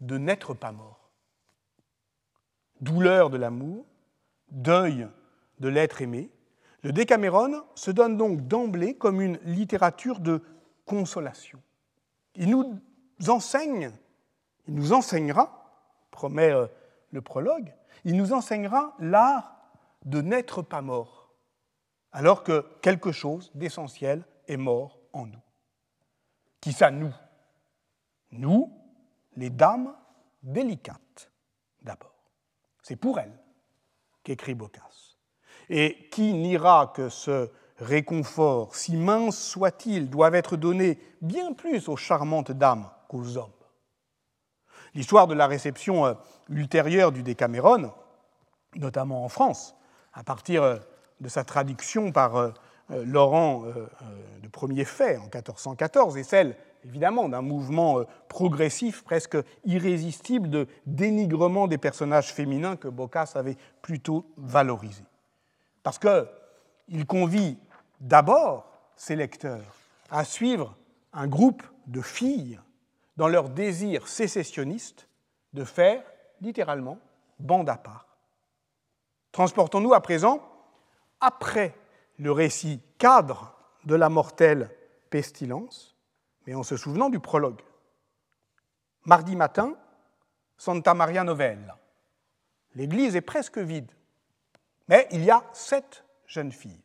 [0.00, 1.10] de n'être pas mort.
[2.80, 3.84] Douleur de l'amour,
[4.50, 5.08] deuil
[5.58, 6.30] de l'être aimé,
[6.84, 10.42] le Décameron se donne donc d'emblée comme une littérature de
[10.86, 11.60] consolation.
[12.34, 12.80] Il nous
[13.28, 13.90] enseigne,
[14.66, 16.66] il nous enseignera, promet euh,
[17.10, 17.74] le prologue,
[18.06, 19.59] il nous enseignera l'art
[20.04, 21.30] de n'être pas mort,
[22.12, 25.42] alors que quelque chose d'essentiel est mort en nous.
[26.60, 27.12] Qui ça, nous?
[28.32, 28.72] Nous,
[29.36, 29.94] les dames
[30.42, 31.30] délicates,
[31.82, 32.14] d'abord.
[32.82, 33.38] C'est pour elles
[34.22, 35.18] qu'écrit Boccace.
[35.68, 41.96] Et qui n'ira que ce réconfort, si mince soit-il, doivent être donné bien plus aux
[41.96, 43.52] charmantes dames qu'aux hommes.
[44.94, 46.14] L'histoire de la réception euh,
[46.48, 47.92] ultérieure du Décameron,
[48.74, 49.76] notamment en France,
[50.12, 50.76] à partir euh,
[51.20, 52.50] de sa traduction par euh,
[53.04, 53.66] Laurent
[54.42, 61.68] de Premier Fait en 1414, et celle évidemment d'un mouvement progressif presque irrésistible de dénigrement
[61.68, 65.04] des personnages féminins que Boccace avait plutôt valorisé.
[65.84, 67.58] Parce qu'il convie
[68.00, 69.76] d'abord ses lecteurs
[70.10, 70.76] à suivre
[71.12, 72.58] un groupe de filles
[73.16, 75.08] dans leur désir sécessionniste
[75.52, 76.02] de faire,
[76.40, 76.98] littéralement,
[77.38, 78.09] bande à part.
[79.32, 80.40] Transportons-nous à présent
[81.20, 81.74] après
[82.18, 84.70] le récit cadre de la mortelle
[85.08, 85.96] pestilence,
[86.46, 87.60] mais en se souvenant du prologue.
[89.04, 89.74] Mardi matin,
[90.58, 91.78] Santa Maria Novella.
[92.74, 93.90] L'église est presque vide,
[94.88, 96.82] mais il y a sept jeunes filles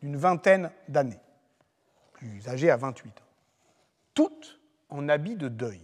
[0.00, 1.20] d'une vingtaine d'années,
[2.12, 3.24] plus âgées à 28 ans,
[4.14, 5.80] toutes en habit de deuil.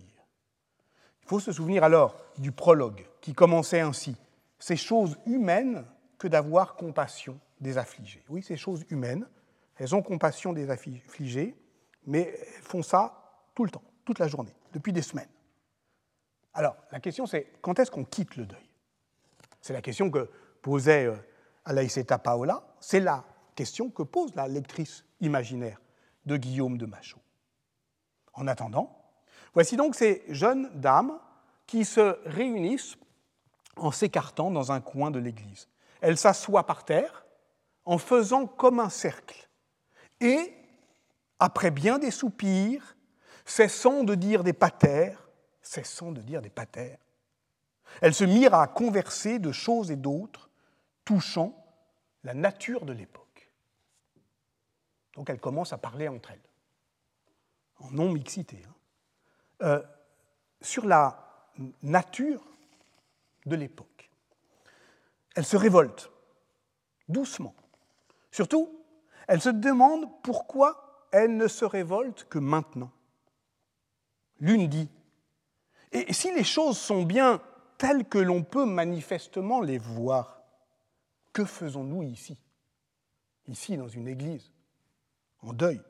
[1.22, 4.16] Il faut se souvenir alors du prologue qui commençait ainsi.
[4.58, 5.84] Ces choses humaines
[6.22, 8.22] que d'avoir compassion des affligés.
[8.28, 9.26] Oui, ces choses humaines,
[9.74, 11.56] elles ont compassion des affligés,
[12.06, 15.28] mais elles font ça tout le temps, toute la journée, depuis des semaines.
[16.54, 18.70] Alors, la question c'est quand est-ce qu'on quitte le deuil?
[19.60, 20.30] C'est la question que
[20.62, 21.16] posait euh,
[21.64, 23.24] Alaïseta Paola, c'est la
[23.56, 25.80] question que pose la lectrice imaginaire
[26.24, 27.18] de Guillaume de Machaut.
[28.34, 28.96] En attendant,
[29.54, 31.18] voici donc ces jeunes dames
[31.66, 32.96] qui se réunissent
[33.74, 35.66] en s'écartant dans un coin de l'église.
[36.02, 37.24] Elles s'assoient par terre
[37.86, 39.48] en faisant comme un cercle.
[40.20, 40.52] Et,
[41.38, 42.96] après bien des soupirs,
[43.44, 45.28] cessant de dire des patères,
[45.62, 46.98] cessant de dire des patères,
[48.00, 50.50] elles se mirent à converser de choses et d'autres,
[51.04, 51.54] touchant
[52.24, 53.50] la nature de l'époque.
[55.14, 56.40] Donc elles commencent à parler entre elles
[57.80, 58.74] en non-mixité, hein.
[59.62, 59.82] euh,
[60.60, 61.48] sur la
[61.82, 62.42] nature
[63.46, 64.10] de l'époque.
[65.34, 66.10] Elle se révolte,
[67.08, 67.54] doucement.
[68.30, 68.84] Surtout,
[69.28, 72.90] elle se demande pourquoi elle ne se révolte que maintenant.
[74.40, 74.88] L'une dit,
[75.92, 77.40] et si les choses sont bien
[77.78, 80.42] telles que l'on peut manifestement les voir,
[81.32, 82.38] que faisons-nous ici?
[83.46, 84.52] Ici, dans une église,
[85.42, 85.82] en deuil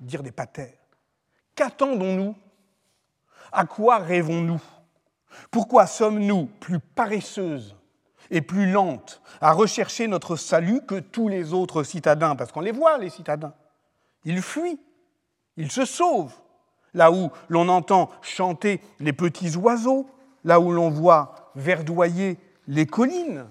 [0.00, 0.78] dire des patères.
[1.54, 2.36] Qu'attendons-nous?
[3.50, 4.62] À quoi rêvons-nous?
[5.50, 7.76] Pourquoi sommes-nous plus paresseuses
[8.32, 12.72] et plus lentes à rechercher notre salut que tous les autres citadins Parce qu'on les
[12.72, 13.54] voit, les citadins.
[14.24, 14.80] Ils fuient,
[15.56, 16.34] ils se sauvent.
[16.94, 20.10] Là où l'on entend chanter les petits oiseaux,
[20.44, 23.46] là où l'on voit verdoyer les collines.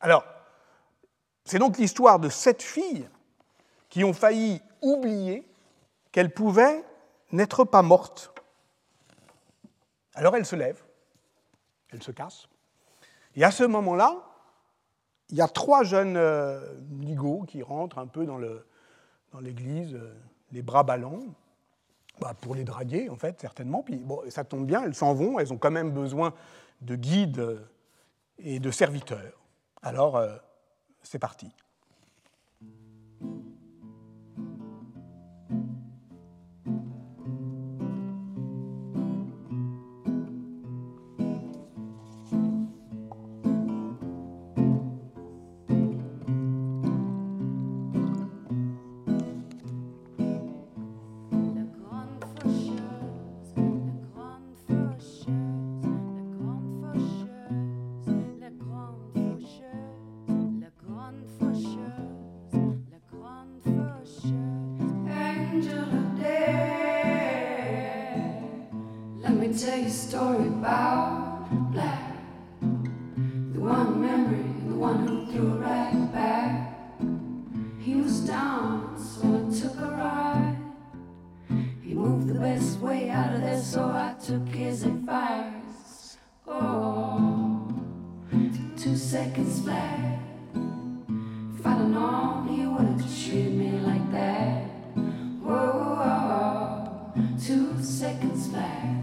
[0.00, 0.24] Alors,
[1.44, 3.08] c'est donc l'histoire de sept filles
[3.88, 5.46] qui ont failli oublier
[6.12, 6.84] qu'elle pouvait
[7.32, 8.32] n'être pas morte.
[10.14, 10.82] Alors elle se lève,
[11.90, 12.48] elle se casse,
[13.38, 14.16] et à ce moment-là,
[15.30, 16.60] il y a trois jeunes euh,
[17.46, 18.38] qui rentrent un peu dans
[19.40, 20.12] l'église, euh,
[20.50, 21.20] les bras ballants,
[22.20, 23.84] bah, pour les draguer, en fait, certainement.
[23.84, 26.34] Puis bon, ça tombe bien, elles s'en vont, elles ont quand même besoin
[26.80, 27.60] de guides euh,
[28.38, 29.40] et de serviteurs.
[29.82, 30.36] Alors, euh,
[31.02, 31.48] c'est parti.
[82.38, 86.18] The best way out of there, so I took his advice.
[86.46, 87.68] Oh,
[88.76, 90.20] two seconds flat.
[91.58, 94.70] If I'd have known he would have treated me like that.
[95.44, 97.12] Oh,
[97.44, 99.02] two seconds flat.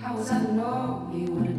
[0.00, 1.51] How was I to know he would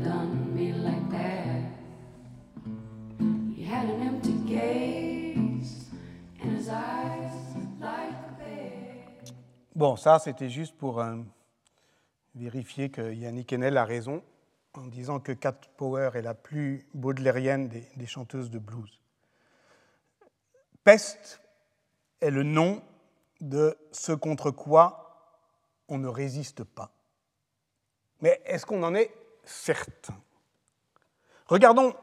[9.84, 11.17] Bon, ça, c'était juste pour euh,
[12.36, 14.23] vérifier que Yannick Enel a raison
[14.75, 19.01] en disant que Cat Power est la plus baudelairienne des, des chanteuses de blues.
[20.86, 21.41] Peste
[22.21, 22.81] est le nom
[23.41, 25.41] de ce contre quoi
[25.89, 26.93] on ne résiste pas.
[28.21, 29.13] Mais est-ce qu'on en est
[29.43, 30.15] certain?
[31.47, 31.93] Regardons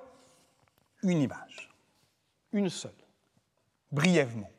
[1.02, 1.72] une image,
[2.52, 2.92] une seule,
[3.90, 4.50] brièvement,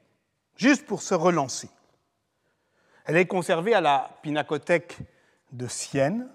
[0.56, 1.70] juste pour se relancer.
[3.12, 5.00] Elle est conservée à la Pinacothèque
[5.52, 6.30] de Sienne.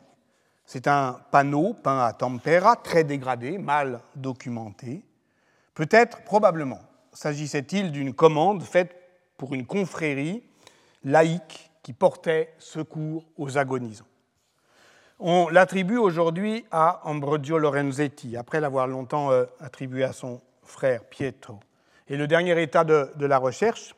[0.66, 5.02] C'est un panneau peint à tempera, très dégradé, mal documenté.
[5.72, 6.80] Peut-être, probablement,
[7.14, 8.94] s'agissait-il d'une commande faite
[9.38, 10.42] pour une confrérie
[11.02, 14.04] laïque qui portait secours aux agonisants.
[15.18, 21.58] On l'attribue aujourd'hui à Ambrogio Lorenzetti, après l'avoir longtemps euh, attribué à son frère Pietro.
[22.08, 23.94] Et le dernier état de, de la recherche,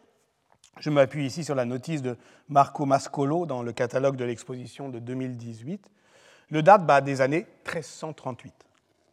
[0.81, 2.16] je m'appuie ici sur la notice de
[2.49, 5.91] Marco Mascolo dans le catalogue de l'exposition de 2018,
[6.51, 8.55] le date bah, des années 1338.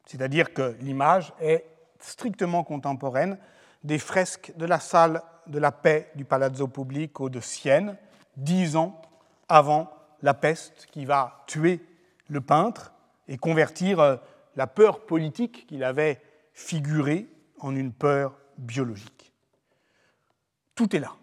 [0.06, 1.66] C'est-à-dire que l'image est
[2.00, 3.38] strictement contemporaine
[3.84, 7.98] des fresques de la salle de la paix du Palazzo Pubblico de Sienne,
[8.38, 9.02] dix ans
[9.48, 9.92] avant
[10.22, 11.86] la peste qui va tuer
[12.30, 12.94] le peintre
[13.28, 14.16] et convertir euh,
[14.56, 16.22] la peur politique qu'il avait
[16.54, 17.28] figurée
[17.60, 19.34] en une peur biologique.
[20.74, 21.16] Tout est là.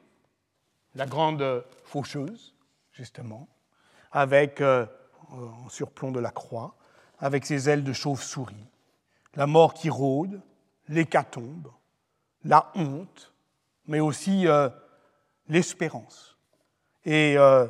[0.95, 2.55] La grande faucheuse,
[2.93, 3.49] justement,
[4.13, 4.87] avec, euh,
[5.31, 6.75] en surplomb de la croix,
[7.19, 8.69] avec ses ailes de chauve-souris,
[9.35, 10.41] la mort qui rôde,
[10.89, 11.69] l'hécatombe,
[12.45, 13.33] la honte,
[13.87, 14.69] mais aussi euh,
[15.49, 16.37] l'espérance.
[17.05, 17.67] Et euh,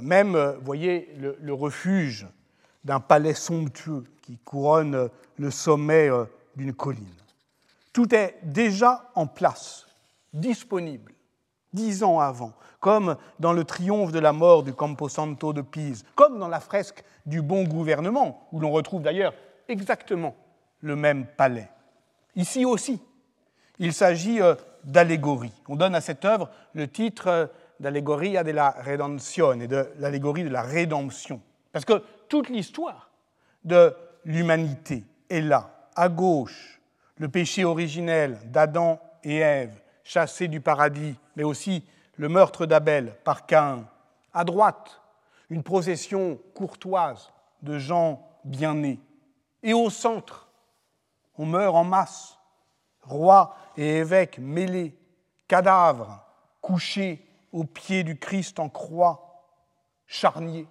[0.00, 2.26] même, vous voyez, le, refuge
[2.84, 6.10] d'un palais somptueux qui couronne le sommet
[6.56, 7.14] d'une colline.
[7.92, 9.86] Tout est déjà en place,
[10.32, 11.12] disponible,
[11.72, 16.38] dix ans avant, comme dans le triomphe de la mort du Camposanto de Pise, comme
[16.38, 19.34] dans la fresque du bon gouvernement, où l'on retrouve d'ailleurs
[19.68, 20.34] exactement
[20.80, 21.68] le même palais.
[22.34, 23.00] Ici aussi,
[23.78, 24.54] il s'agit euh,
[24.84, 25.52] d'allégorie.
[25.68, 27.46] On donne à cette œuvre le titre euh,
[27.80, 31.40] d'Allegoria della Redenzione, de l'allégorie de la rédemption.
[31.72, 33.10] Parce que toute l'histoire
[33.64, 33.94] de
[34.24, 36.80] l'humanité est là, à gauche,
[37.16, 41.84] le péché originel d'Adam et Ève, chassés du paradis, mais aussi
[42.16, 43.86] le meurtre d'Abel par Caïn.
[44.32, 45.00] À droite,
[45.50, 47.32] une procession courtoise
[47.62, 49.00] de gens bien nés.
[49.62, 50.48] Et au centre,
[51.36, 52.38] on meurt en masse,
[53.02, 54.96] rois et évêques mêlés,
[55.48, 56.24] cadavres
[56.60, 59.46] couchés au pied du Christ en croix,
[60.06, 60.68] charniers,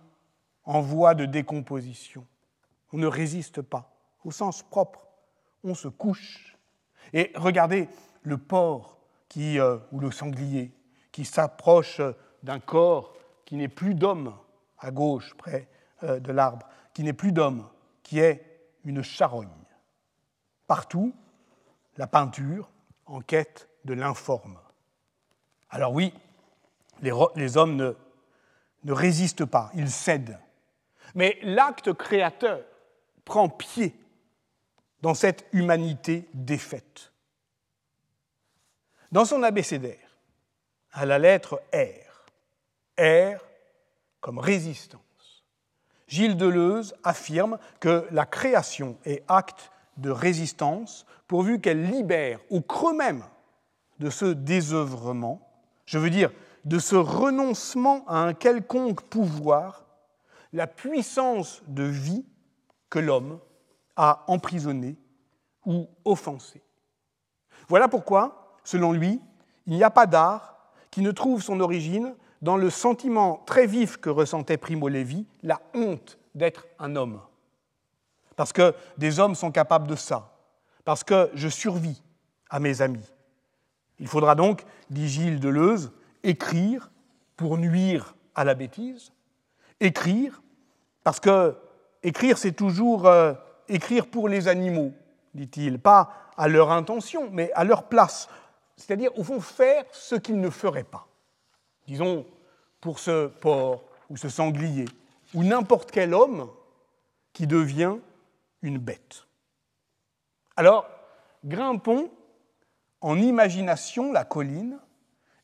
[0.65, 2.25] en voie de décomposition.
[2.93, 5.07] On ne résiste pas, au sens propre,
[5.63, 6.57] on se couche.
[7.13, 7.89] Et regardez
[8.23, 8.97] le porc
[9.38, 10.71] euh, ou le sanglier
[11.11, 12.01] qui s'approche
[12.43, 13.13] d'un corps
[13.45, 14.36] qui n'est plus d'homme,
[14.79, 15.67] à gauche, près
[16.03, 17.67] euh, de l'arbre, qui n'est plus d'homme,
[18.03, 18.45] qui est
[18.84, 19.47] une charogne.
[20.67, 21.13] Partout,
[21.97, 22.69] la peinture
[23.05, 24.57] en quête de l'informe.
[25.69, 26.13] Alors oui,
[27.01, 27.95] les, hommes
[28.84, 30.39] ne résistent pas, ils cèdent.
[31.15, 32.61] Mais l'acte créateur
[33.25, 33.95] prend pied
[35.01, 37.11] dans cette humanité défaite.
[39.12, 40.18] Dans son abécédaire,
[40.93, 42.30] à la lettre R,
[42.99, 43.39] R
[44.20, 45.01] comme résistance,
[46.07, 52.95] Gilles Deleuze affirme que la création est acte de résistance pourvu qu'elle libère au creux
[52.95, 53.24] même
[53.99, 55.41] de ce désœuvrement,
[55.86, 56.32] je veux dire
[56.66, 59.86] de ce renoncement à un quelconque pouvoir,
[60.53, 62.26] la puissance de vie
[62.89, 63.39] que l'homme
[63.95, 64.97] a emprisonnée
[65.66, 66.62] ou offensée.
[67.68, 69.20] Voilà pourquoi, selon lui,
[69.68, 70.57] il n'y a pas d'art
[70.89, 75.62] qui ne trouve son origine dans le sentiment très vif que ressentait Primo Levi, la
[75.74, 77.22] honte d'être un homme.
[78.36, 80.32] Parce que des hommes sont capables de ça,
[80.84, 82.01] parce que je survis
[82.49, 83.05] à mes amis.
[83.99, 85.91] Il faudra donc, dit Gilles Deleuze,
[86.24, 86.89] écrire
[87.38, 89.12] pour nuire à la bêtise,
[89.80, 90.41] écrire
[91.03, 91.55] Parce que
[92.03, 93.34] écrire, c'est toujours euh,
[93.68, 94.91] écrire pour les animaux,
[95.34, 98.28] dit-il, pas à leur intention, mais à leur place.
[98.78, 101.07] C'est-à-dire, au fond, faire ce qu'ils ne feraient pas.
[101.88, 102.26] Disons,
[102.80, 104.86] pour ce porc ou ce sanglier,
[105.34, 106.49] ou n'importe quel homme
[107.34, 107.97] qui devient
[108.61, 109.26] une bête.
[110.55, 110.89] Alors,
[111.45, 112.11] grimpons
[112.99, 114.78] en imagination la colline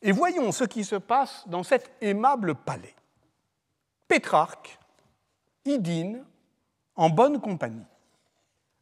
[0.02, 2.96] et voyons ce qui se passe dans cet aimable palais.
[4.08, 4.78] Pétrarque
[5.66, 6.24] y dîne
[6.96, 7.86] en bonne compagnie,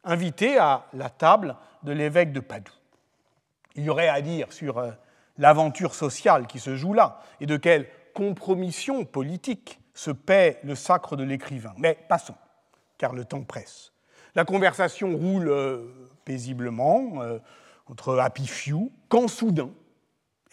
[0.04, 2.72] invité à la table de l'évêque de Padoue.
[3.76, 4.90] Il y aurait à dire sur euh,
[5.38, 11.16] l'aventure sociale qui se joue là et de quelle compromission politique se paie le sacre
[11.16, 11.74] de l'écrivain.
[11.76, 12.34] Mais passons,
[12.98, 13.92] car le temps presse.
[14.34, 17.38] La conversation roule euh, paisiblement euh,
[17.86, 19.70] entre Happy Few, quand soudain,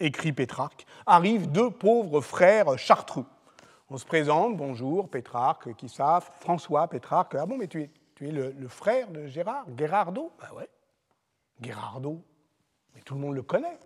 [0.00, 3.26] écrit Pétrarque, arrivent deux pauvres frères chartreux.
[3.90, 7.34] On se présente, bonjour, Pétrarque, qui savent, François Pétrarque.
[7.38, 7.90] Ah bon, mais tu es,
[8.30, 10.32] le, frère de Gérard, Gérardo?
[10.40, 10.68] Ben ouais,
[11.60, 12.22] Gérardo,
[12.94, 13.78] mais tout le monde le connaît.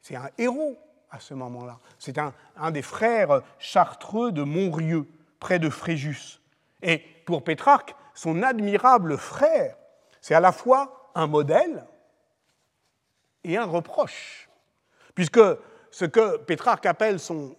[0.00, 0.78] C'est un héros
[1.10, 1.78] à ce moment-là.
[1.98, 5.06] C'est un, des frères chartreux de Montrieux,
[5.38, 6.40] près de Fréjus.
[6.82, 9.76] Et pour Pétrarque, son admirable frère,
[10.20, 11.84] c'est à la fois un modèle
[13.44, 14.48] et un reproche.
[15.14, 15.40] Puisque
[15.90, 17.54] ce que Pétrarque appelle son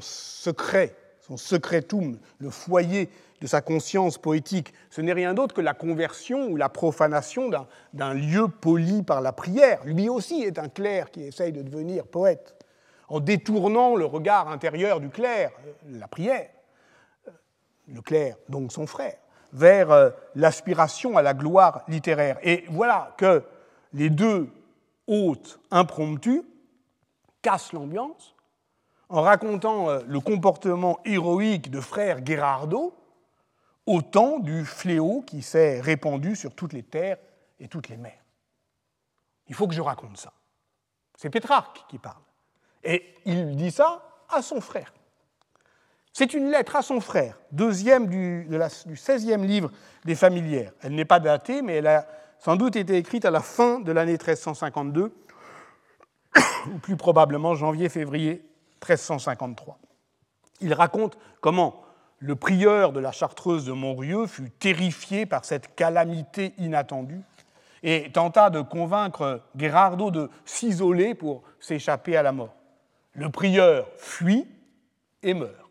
[0.00, 3.08] secret, son secretum, le foyer
[3.40, 7.50] de sa conscience poétique, ce n'est rien d'autre que la conversion ou la profanation
[7.92, 9.80] d'un lieu poli par la prière.
[9.84, 12.56] Lui aussi est un clerc qui essaye de devenir poète,
[13.08, 16.50] en détournant le regard intérieur du clerc, euh, la prière,
[17.28, 17.30] euh,
[17.88, 19.16] le clerc, donc son frère,
[19.52, 22.38] vers euh, l'aspiration à la gloire littéraire.
[22.42, 23.44] Et voilà que
[23.92, 24.48] les deux
[25.06, 26.42] hôtes impromptus
[27.42, 28.31] cassent l'ambiance
[29.12, 32.94] en racontant euh, le comportement héroïque de frère Gherardo
[33.86, 37.18] au temps du fléau qui s'est répandu sur toutes les terres
[37.60, 38.24] et toutes les mers.
[39.48, 40.32] Il faut que je raconte ça.
[41.16, 42.22] C'est Pétrarque qui parle.
[42.82, 44.94] Et il dit ça à son frère.
[46.14, 49.70] C'est une lettre à son frère, deuxième du, du 16e livre
[50.04, 50.72] des familières.
[50.80, 52.06] Elle n'est pas datée, mais elle a
[52.38, 55.14] sans doute été écrite à la fin de l'année 1352,
[56.74, 58.42] ou plus probablement janvier-février
[58.82, 59.78] 1353.
[60.60, 61.82] Il raconte comment
[62.18, 67.22] le prieur de la Chartreuse de Montrieux fut terrifié par cette calamité inattendue
[67.82, 72.54] et tenta de convaincre Gherardo de s'isoler pour s'échapper à la mort.
[73.14, 74.46] Le prieur fuit
[75.22, 75.62] et meurt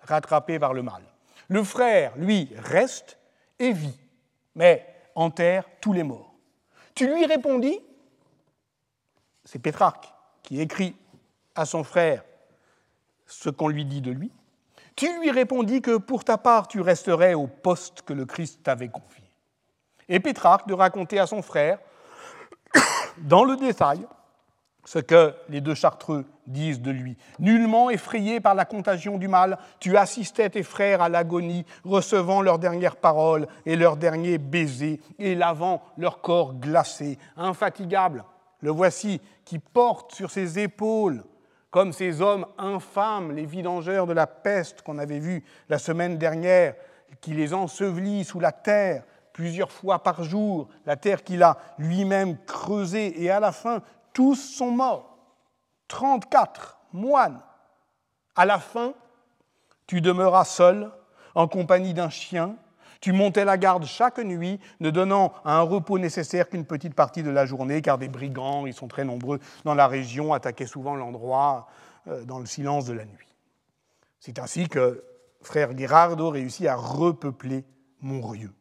[0.00, 1.02] rattrapé par le mal.
[1.48, 3.18] Le frère, lui, reste
[3.58, 3.98] et vit,
[4.54, 6.34] mais enterre tous les morts.
[6.94, 7.80] Tu lui répondis,
[9.44, 10.12] c'est Pétrarque
[10.42, 10.96] qui écrit
[11.54, 12.24] à son frère
[13.26, 14.30] ce qu'on lui dit de lui,
[14.94, 18.88] tu lui répondis que pour ta part tu resterais au poste que le Christ t'avait
[18.88, 19.24] confié.
[20.08, 21.78] Et Pétrarque de raconter à son frère,
[23.18, 24.06] dans le détail,
[24.86, 27.16] ce que les deux chartreux disent de lui.
[27.40, 32.60] Nullement effrayé par la contagion du mal, tu assistais tes frères à l'agonie, recevant leurs
[32.60, 37.18] dernières paroles et leurs derniers baisers, et lavant leur corps glacé.
[37.36, 38.24] Infatigable,
[38.60, 41.24] le voici qui porte sur ses épaules,
[41.76, 46.74] comme ces hommes infâmes, les vidangeurs de la peste qu'on avait vus la semaine dernière,
[47.20, 49.04] qui les ensevelit sous la terre
[49.34, 53.82] plusieurs fois par jour, la terre qu'il a lui-même creusée, et à la fin
[54.14, 55.18] tous sont morts.
[55.88, 57.42] 34 moines.
[58.34, 58.94] À la fin,
[59.86, 60.90] tu demeuras seul,
[61.34, 62.56] en compagnie d'un chien.
[63.00, 67.30] Tu montais la garde chaque nuit, ne donnant un repos nécessaire qu'une petite partie de
[67.30, 71.68] la journée, car des brigands, ils sont très nombreux dans la région, attaquaient souvent l'endroit
[72.08, 73.34] euh, dans le silence de la nuit.
[74.20, 75.04] C'est ainsi que
[75.42, 77.64] frère Gherardo réussit à repeupler
[78.00, 78.52] Montrieux.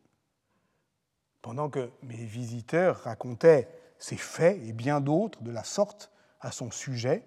[1.41, 3.67] Pendant que mes visiteurs racontaient
[3.99, 6.11] ces faits et bien d'autres de la sorte
[6.41, 7.23] à son sujet,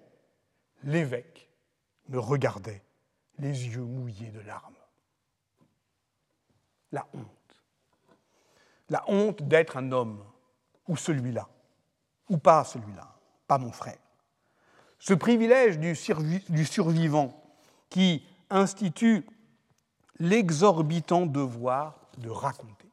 [0.83, 1.49] l'évêque
[2.09, 2.83] me regardait,
[3.37, 4.78] les yeux mouillés de larmes.
[6.91, 7.25] La honte.
[8.89, 10.23] La honte d'être un homme,
[10.87, 11.47] ou celui-là,
[12.29, 13.07] ou pas celui-là,
[13.47, 13.97] pas mon frère.
[14.99, 15.95] Ce privilège du,
[16.65, 17.41] survivant
[17.89, 19.25] qui institue
[20.19, 22.89] l'exorbitant devoir de raconter.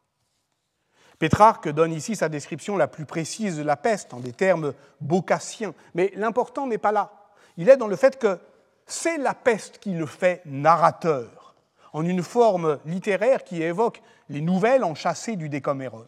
[1.18, 5.74] Pétrarque donne ici sa description la plus précise de la peste en des termes bocassiens.
[5.94, 7.11] Mais l'important n'est pas là.
[7.57, 8.38] Il est dans le fait que
[8.86, 11.36] c'est la peste qui le fait narrateur,
[11.97, 16.07] en une forme littéraire qui évoque les nouvelles enchâssées du Décameron.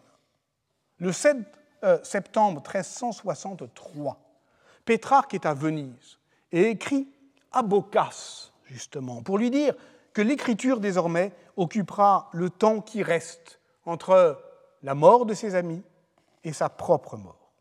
[0.98, 1.38] Le 7
[1.82, 4.18] euh, septembre 1363,
[4.84, 6.18] Pétrarque est à Venise
[6.52, 7.08] et écrit
[7.52, 9.74] à Boccace, justement, pour lui dire
[10.12, 14.38] que l'écriture désormais occupera le temps qui reste entre
[14.82, 15.82] la mort de ses amis
[16.44, 17.54] et sa propre mort.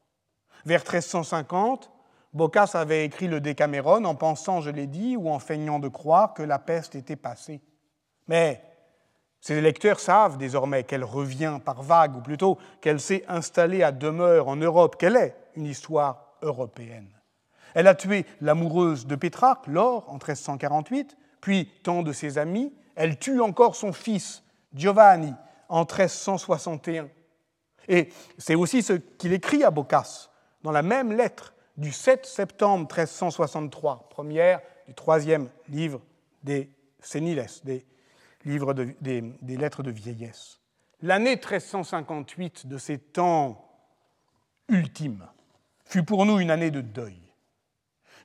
[0.66, 1.90] Vers 1350,
[2.34, 6.34] Boccace avait écrit le Décaméron en pensant, je l'ai dit, ou en feignant de croire
[6.34, 7.62] que la peste était passée.
[8.28, 8.62] Mais
[9.40, 14.48] ses lecteurs savent désormais qu'elle revient par vagues, ou plutôt qu'elle s'est installée à demeure
[14.48, 17.10] en Europe, qu'elle est une histoire européenne.
[17.74, 22.74] Elle a tué l'amoureuse de Pétrarque, Laure, en 1348, puis tant de ses amis.
[22.96, 25.34] Elle tue encore son fils, Giovanni,
[25.70, 27.10] en 1361.
[27.88, 30.30] Et c'est aussi ce qu'il écrit à Boccace
[30.64, 36.02] dans la même lettre du 7 septembre 1363, première du troisième livre
[36.44, 36.70] des
[37.00, 37.86] Séniles, des
[38.48, 40.60] livres des, des lettres de vieillesse.
[41.02, 43.64] L'année 1358 de ces temps
[44.68, 45.28] ultimes
[45.86, 47.22] fut pour nous une année de deuil.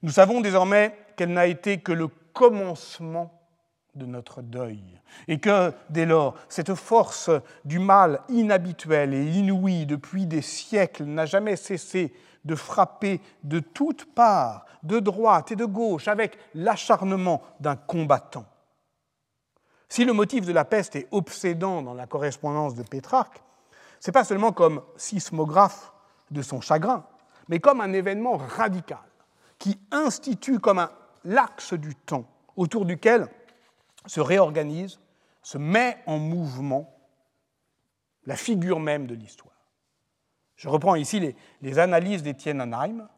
[0.02, 3.38] Nous savons désormais qu'elle n'a été que le commencement
[3.94, 4.82] de notre deuil,
[5.28, 7.30] et que, dès lors, cette force
[7.64, 12.14] du mal inhabituelle et inouïe depuis des siècles n'a jamais cessé
[12.44, 18.46] de frapper de toutes parts, de droite et de gauche, avec l'acharnement d'un combattant.
[19.92, 23.42] Si le motif de la peste est obsédant dans la correspondance de Pétrarque,
[24.00, 25.92] ce n'est pas seulement comme sismographe
[26.30, 27.04] de son chagrin,
[27.48, 29.04] mais comme un événement radical
[29.58, 30.90] qui institue comme un
[31.24, 32.24] l'axe du temps
[32.56, 33.28] autour duquel
[34.06, 34.98] se réorganise,
[35.42, 36.96] se met en mouvement
[38.24, 39.52] la figure même de l'histoire.
[40.56, 43.10] Je reprends ici les, les analyses d'Étienne Anheim,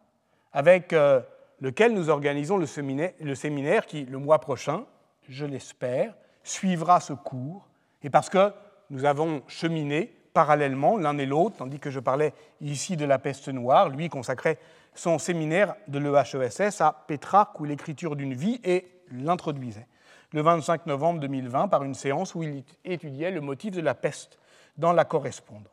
[0.53, 1.21] avec euh,
[1.61, 4.87] lequel nous organisons le séminaire, le séminaire qui, le mois prochain,
[5.29, 7.69] je l'espère, suivra ce cours,
[8.03, 8.53] et parce que
[8.91, 13.49] nous avons cheminé parallèlement l'un et l'autre, tandis que je parlais ici de la peste
[13.49, 14.59] noire, lui consacrait
[14.95, 19.89] son séminaire de l'EHESS à Pétrarque ou l'écriture d'une vie et l'introduisait
[20.35, 24.41] le 25 novembre 2020 par une séance où il étudiait le motif de la peste
[24.77, 25.71] dans la correspondance.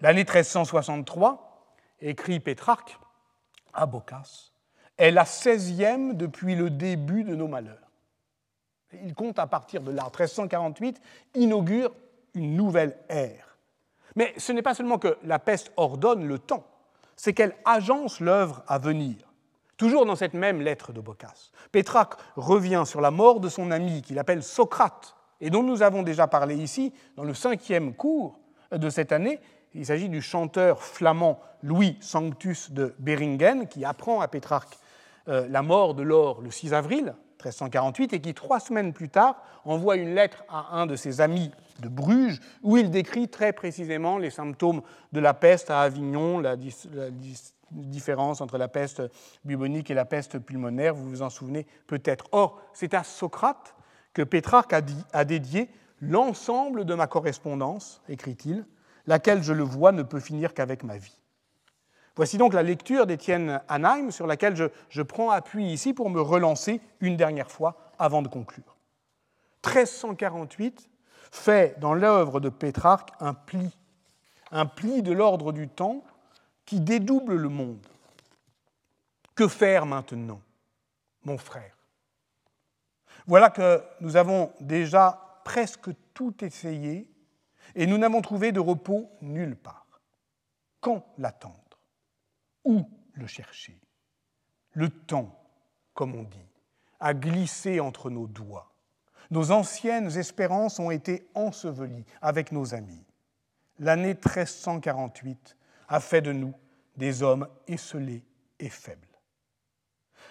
[0.00, 2.98] L'année 1363, écrit Pétrarque
[3.74, 4.52] à Boccace,
[4.96, 7.85] est la 16e depuis le début de nos malheurs.
[8.92, 10.04] Il compte à partir de là.
[10.04, 11.00] 1348
[11.34, 11.92] inaugure
[12.34, 13.58] une nouvelle ère.
[14.14, 16.66] Mais ce n'est pas seulement que la peste ordonne le temps,
[17.16, 19.16] c'est qu'elle agence l'œuvre à venir.
[19.76, 24.00] Toujours dans cette même lettre de Boccace, Pétrarque revient sur la mort de son ami
[24.00, 28.40] qu'il appelle Socrate, et dont nous avons déjà parlé ici dans le cinquième cours
[28.72, 29.38] de cette année.
[29.74, 34.78] Il s'agit du chanteur flamand Louis Sanctus de Beringen, qui apprend à Pétrarque
[35.28, 39.42] euh, la mort de Laure le 6 avril 1348 et qui, trois semaines plus tard,
[39.64, 44.18] envoie une lettre à un de ses amis de Bruges où il décrit très précisément
[44.18, 44.82] les symptômes
[45.12, 46.56] de la peste à Avignon, la,
[47.70, 49.02] différence entre la peste
[49.44, 52.26] bubonique et la peste pulmonaire, vous vous en souvenez peut-être.
[52.32, 53.74] Or, c'est à Socrate
[54.14, 54.72] que Pétrarque
[55.12, 55.68] a dédié
[56.00, 58.64] l'ensemble de ma correspondance, écrit-il,
[59.06, 61.18] laquelle, je le vois, ne peut finir qu'avec ma vie.
[62.16, 66.20] Voici donc la lecture d'Étienne Anheim sur laquelle je, je, prends appui ici pour me
[66.20, 68.76] relancer une dernière fois avant de conclure.
[69.66, 70.88] 1348
[71.30, 73.76] fait dans l'œuvre de Pétrarque un pli,
[74.50, 76.02] un pli de l'ordre du temps
[76.64, 77.86] qui dédouble le monde.
[79.34, 80.40] Que faire maintenant,
[81.24, 81.76] mon frère?
[83.26, 87.10] Voilà que nous avons déjà presque tout essayé
[87.74, 90.00] et nous n'avons trouvé de repos nulle part.
[90.80, 91.65] Quand l'attendre?
[92.66, 93.80] Où le chercher
[94.72, 95.40] Le temps,
[95.94, 96.50] comme on dit,
[96.98, 98.74] a glissé entre nos doigts.
[99.30, 103.04] Nos anciennes espérances ont été ensevelies avec nos amis.
[103.78, 105.56] L'année 1348
[105.88, 106.54] a fait de nous
[106.96, 108.24] des hommes esselés
[108.58, 109.06] et faibles.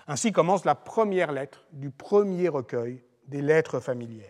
[0.06, 4.30] Ainsi commence la première lettre du premier recueil des lettres familières.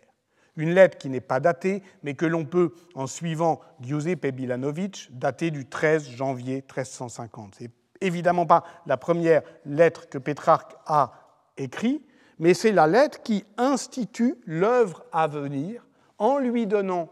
[0.58, 5.49] Une lettre qui n'est pas datée, mais que l'on peut, en suivant Giuseppe Bilanovic, dater
[5.49, 7.56] du 13 janvier 1350.
[7.56, 7.72] C'est
[8.02, 11.14] évidemment pas la première lettre que Pétrarque a
[11.58, 12.06] écrite,
[12.39, 15.86] mais c'est la lettre qui institue l'œuvre à venir
[16.18, 17.10] en lui donnant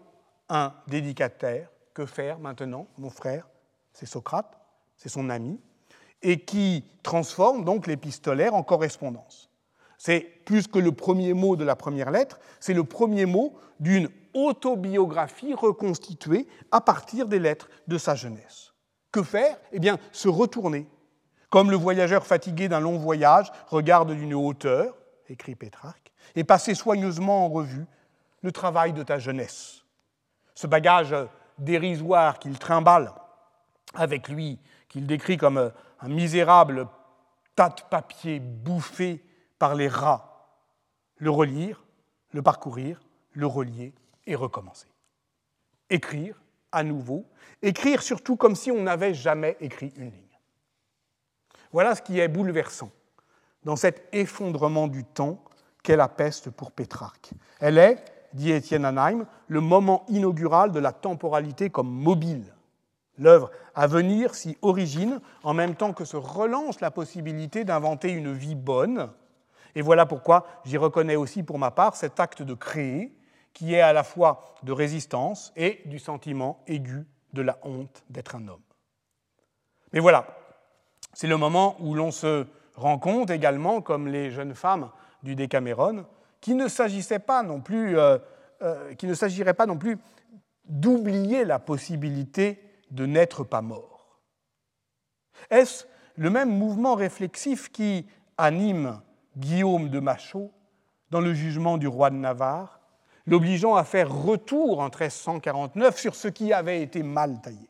[0.49, 1.69] un dédicataire.
[1.93, 3.47] Que faire maintenant, mon frère?
[3.93, 4.57] C'est Socrate
[5.03, 5.59] c'est son ami,
[6.21, 9.49] et qui transforme donc l'épistolaire en correspondance.
[9.97, 14.09] C'est plus que le premier mot de la première lettre, c'est le premier mot d'une
[14.33, 18.72] autobiographie reconstituée à partir des lettres de sa jeunesse.
[19.13, 19.57] Que faire?
[19.71, 20.87] Eh bien, se retourner.
[21.49, 24.97] Comme le voyageur fatigué d'un long voyage regarde d'une hauteur,
[25.29, 27.85] écrit Pétrarque, et passer soigneusement en revue
[28.41, 29.83] le travail de ta jeunesse.
[30.55, 31.15] Ce bagage
[31.59, 33.13] dérisoire qu'il trimballe
[33.93, 34.59] avec lui
[34.89, 35.69] qu'il décrit comme euh,
[36.01, 36.87] un misérable
[37.55, 39.23] tas de papier bouffé
[39.59, 40.57] par les rats,
[41.17, 41.83] le relire,
[42.31, 42.99] le parcourir,
[43.31, 43.93] le relier
[44.25, 44.87] et recommencer.
[45.89, 46.42] Écrire
[46.73, 47.25] à nouveau,
[47.61, 50.39] écrire surtout comme si on n'avait jamais écrit une ligne.
[51.71, 52.91] Voilà ce qui est bouleversant
[53.63, 55.43] dans cet effondrement du temps
[55.81, 57.31] qu'est la peste pour Pétrarque.
[57.59, 58.03] Elle est,
[58.33, 62.53] dit Étienne Anheim, le moment inaugural de la temporalité comme mobile.
[63.17, 68.33] L'œuvre à venir s'y origine en même temps que se relance la possibilité d'inventer une
[68.33, 69.09] vie bonne.
[69.75, 73.15] Et voilà pourquoi j'y reconnais aussi pour ma part cet acte de créer
[73.53, 78.35] qui est à la fois de résistance et du sentiment aigu de la honte d'être
[78.35, 78.61] un homme.
[79.91, 80.25] Mais voilà,
[81.13, 84.89] c'est le moment où l'on se rend compte également, comme les jeunes femmes
[85.21, 86.05] du Décaméron,
[86.41, 88.19] qu'il ne euh,
[88.61, 89.97] euh, qu'il ne s'agirait pas non plus
[90.65, 92.59] d'oublier la possibilité
[92.91, 94.19] de n'être pas mort.
[95.49, 95.85] Est-ce
[96.15, 99.01] le même mouvement réflexif qui anime
[99.37, 100.51] Guillaume de Machaut
[101.09, 102.79] dans le jugement du roi de Navarre,
[103.25, 107.69] l'obligeant à faire retour en 1349 sur ce qui avait été mal taillé.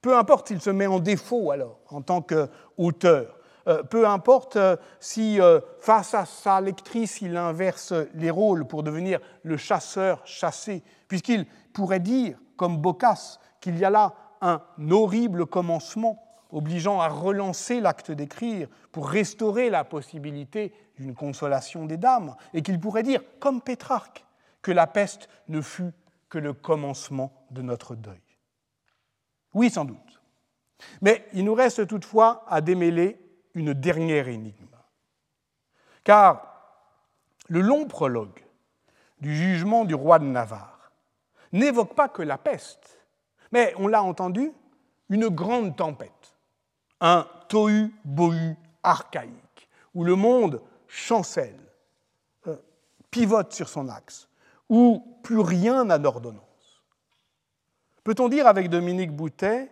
[0.00, 3.38] Peu importe s'il se met en défaut alors en tant qu'auteur,
[3.68, 8.82] euh, peu importe euh, si euh, face à sa lectrice il inverse les rôles pour
[8.82, 15.44] devenir le chasseur chassé, puisqu'il pourrait dire, comme Boccace, qu'il y a là un horrible
[15.44, 22.62] commencement obligeant à relancer l'acte d'écrire pour restaurer la possibilité d'une consolation des dames, et
[22.62, 24.24] qu'il pourrait dire, comme Pétrarque,
[24.62, 25.92] que la peste ne fut
[26.28, 28.22] que le commencement de notre deuil.
[29.54, 30.22] Oui, sans doute.
[31.02, 33.20] Mais il nous reste toutefois à démêler
[33.54, 34.66] une dernière énigme.
[36.04, 36.50] Car
[37.48, 38.44] le long prologue
[39.20, 40.92] du jugement du roi de Navarre
[41.52, 43.04] n'évoque pas que la peste,
[43.52, 44.52] mais on l'a entendu,
[45.08, 46.36] une grande tempête,
[47.00, 51.58] un tohu-bohu archaïque, où le monde chancelle,
[52.46, 52.56] euh,
[53.10, 54.29] pivote sur son axe,
[54.70, 56.44] où plus rien n'a d'ordonnance.
[58.04, 59.70] Peut-on dire avec Dominique Boutet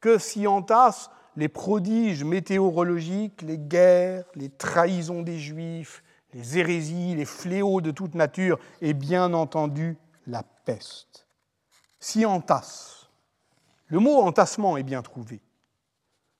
[0.00, 6.02] que si entasse les prodiges météorologiques, les guerres, les trahisons des Juifs,
[6.34, 11.26] les hérésies, les fléaux de toute nature et bien entendu la peste?
[12.00, 13.08] Si entasse.
[13.86, 15.40] Le mot entassement est bien trouvé.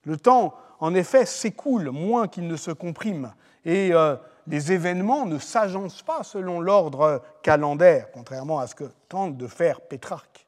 [0.03, 3.33] Le temps, en effet, s'écoule moins qu'il ne se comprime
[3.63, 4.15] et euh,
[4.47, 9.81] les événements ne s'agencent pas selon l'ordre calendaire, contrairement à ce que tente de faire
[9.81, 10.45] Pétrarque.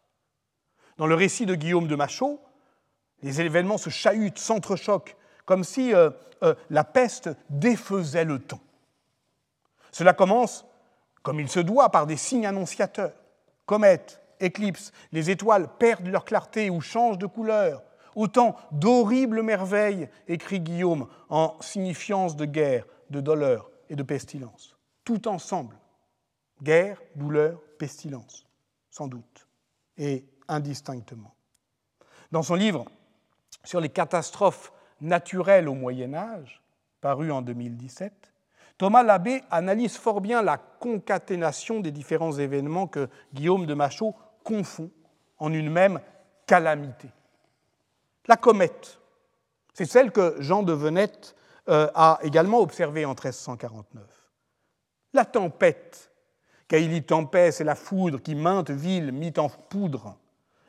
[0.97, 2.39] Dans le récit de Guillaume de Machaut,
[3.23, 6.11] les événements se chahutent, s'entrechoquent, comme si euh,
[6.43, 8.59] euh, la peste défaisait le temps.
[9.91, 10.65] Cela commence,
[11.23, 13.13] comme il se doit, par des signes annonciateurs.
[13.65, 17.81] Comètes, éclipses, les étoiles perdent leur clarté ou changent de couleur.
[18.15, 24.75] Autant d'horribles merveilles, écrit Guillaume, en signifiance de guerre, de douleur et de pestilence.
[25.03, 25.75] Tout ensemble.
[26.61, 28.45] Guerre, douleur, pestilence,
[28.89, 29.47] sans doute,
[29.97, 31.35] et indistinctement.
[32.31, 32.85] Dans son livre
[33.63, 36.61] sur les catastrophes naturelles au Moyen Âge,
[36.99, 38.33] paru en 2017,
[38.77, 44.91] Thomas Labbé analyse fort bien la concaténation des différents événements que Guillaume de Machaut confond
[45.39, 45.99] en une même
[46.45, 47.09] calamité.
[48.27, 48.99] La comète,
[49.73, 51.35] c'est celle que Jean de Venette
[51.69, 54.03] euh, a également observée en 1349.
[55.13, 56.11] La tempête,
[56.67, 60.17] Caïli Tempête, c'est la foudre qui maintes villes mit en poudre.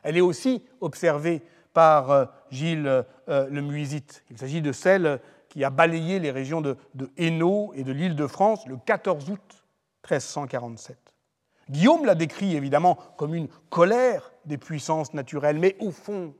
[0.02, 1.42] Elle est aussi observée
[1.72, 4.24] par euh, Gilles euh, le Muisite.
[4.30, 6.76] Il s'agit de celle qui a balayé les régions de,
[7.16, 9.64] Hainaut et de l'île de France le 14 août
[10.04, 10.98] 1347.
[11.70, 16.34] Guillaume l'a décrit évidemment comme une colère des puissances naturelles, mais au fond,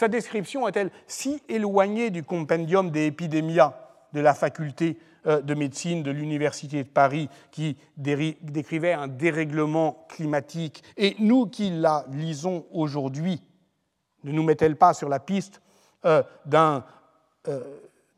[0.00, 3.74] sa description est-elle si éloignée du compendium des épidémias
[4.14, 10.82] de la faculté euh, de médecine de l'Université de Paris qui décrivait un dérèglement climatique,
[10.96, 13.42] et nous qui la lisons aujourd'hui,
[14.24, 15.60] ne nous met-elle pas sur la piste
[16.06, 16.22] euh,
[16.54, 16.80] euh,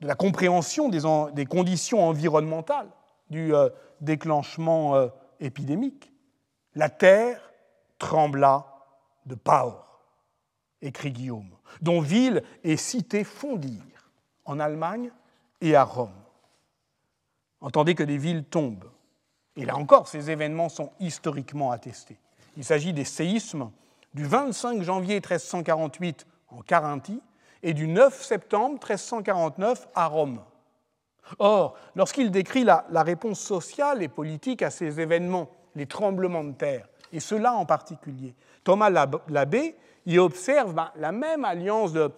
[0.00, 2.90] de la compréhension des, conditions environnementales
[3.28, 3.52] du
[4.00, 5.08] déclenchement
[5.40, 6.12] épidémique?
[6.76, 7.40] La terre
[7.98, 8.66] trembla
[9.26, 9.91] de peur,
[10.82, 14.10] écrit Guillaume, dont ville et cité fondirent
[14.44, 15.10] en Allemagne
[15.60, 16.12] et à Rome.
[17.60, 18.90] Entendez que des villes tombent.
[19.56, 22.18] Et là encore, ces événements sont historiquement attestés.
[22.56, 23.70] Il s'agit des séismes
[24.14, 27.22] du 25 janvier 1348 en Carinthie
[27.62, 30.40] et du 9 septembre 1349 à Rome.
[31.38, 36.88] Or, lorsqu'il décrit la, réponse sociale et politique à ces événements, les tremblements de terre,
[37.12, 38.90] et cela en particulier, Thomas
[39.28, 39.76] Labbé
[40.06, 42.12] y observe ben, la même alliance de,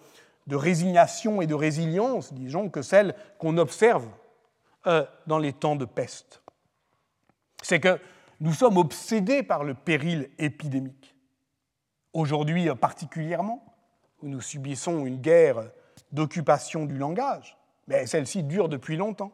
[0.49, 4.07] résignation et de résilience, disons, que celle qu'on observe
[4.87, 6.41] euh, dans les temps de peste.
[7.61, 7.99] c'est que
[8.41, 11.15] nous sommes obsédés par le péril épidémique.
[12.13, 13.63] Aujourd'hui particulièrement,
[14.21, 15.71] où nous subissons une guerre
[16.11, 17.57] d'occupation du langage,
[17.87, 19.31] mais celle-ci dure depuis longtemps.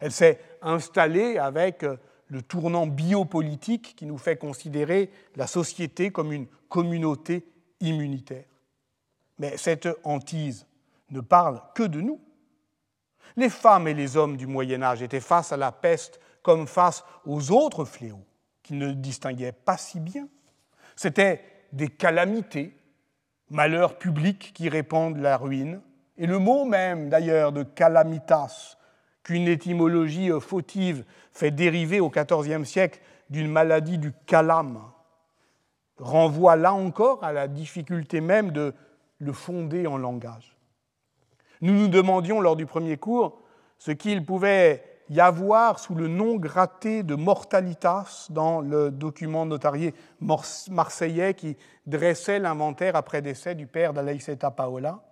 [0.00, 1.84] Elle s'est installée avec
[2.28, 7.46] le tournant biopolitique qui nous fait considérer la société comme une communauté
[7.88, 8.44] immunitaire.
[9.38, 10.66] Mais cette hantise
[11.10, 12.20] ne parle que de nous.
[13.36, 17.04] Les femmes et les hommes du Moyen Âge étaient face à la peste comme face
[17.24, 18.24] aux autres fléaux
[18.62, 20.28] qu'ils ne distinguaient pas si bien.
[20.96, 22.76] C'étaient des calamités,
[23.50, 25.80] malheurs publics qui répandent la ruine,
[26.16, 28.76] et le mot même d'ailleurs de calamitas,
[29.22, 34.80] qu'une étymologie fautive fait dériver au XIVe siècle d'une maladie du calame,
[35.98, 38.74] renvoie là encore à la difficulté même de
[39.18, 40.56] le fonder en langage.
[41.60, 43.40] Nous nous demandions lors du premier cours
[43.78, 49.94] ce qu'il pouvait y avoir sous le nom gratté de mortalitas dans le document notarié
[50.20, 55.02] marseillais qui dressait l'inventaire après décès du père d'Alaïseta Paola,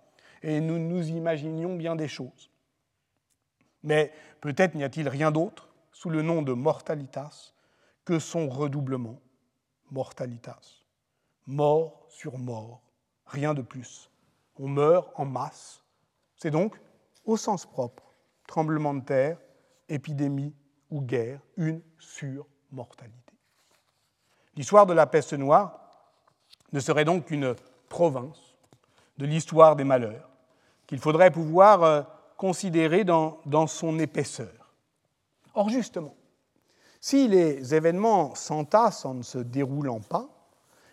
[0.41, 2.49] et nous nous imaginions bien des choses.
[3.83, 4.11] Mais
[4.41, 7.53] peut-être n'y a-t-il rien d'autre sous le nom de mortalitas
[8.03, 9.19] que son redoublement,
[9.93, 10.83] mortalitas.
[11.47, 12.81] Mort sur mort,
[13.25, 14.09] rien de plus.
[14.57, 15.81] On meurt en masse.
[16.35, 16.79] C'est donc,
[17.25, 18.03] au sens propre,
[18.47, 19.37] tremblement de terre,
[19.87, 20.53] épidémie
[20.89, 23.33] ou guerre, une surmortalité.
[24.55, 25.79] L'histoire de la peste noire
[26.71, 27.55] ne serait donc qu'une
[27.89, 28.57] province
[29.17, 30.29] de l'histoire des malheurs
[30.87, 32.01] qu'il faudrait pouvoir euh,
[32.37, 34.73] considérer dans, dans son épaisseur.
[35.53, 36.15] Or, justement,
[37.03, 40.29] si les événements s'entassent en ne se déroulant pas,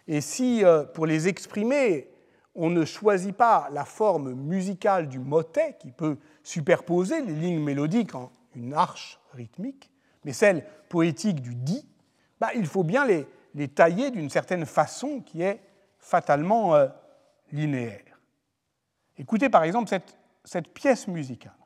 [0.08, 2.10] et si, euh, pour les exprimer,
[2.56, 8.16] on ne choisit pas la forme musicale du motet qui peut superposer les lignes mélodiques
[8.16, 9.88] en une arche rythmique,
[10.24, 11.88] mais celle poétique du dit,
[12.40, 15.60] bah, il faut bien les, tailler d'une certaine façon qui est
[16.00, 16.88] fatalement euh,
[17.52, 18.18] linéaire.
[19.16, 19.88] Écoutez par exemple
[20.42, 21.59] cette pièce musicale.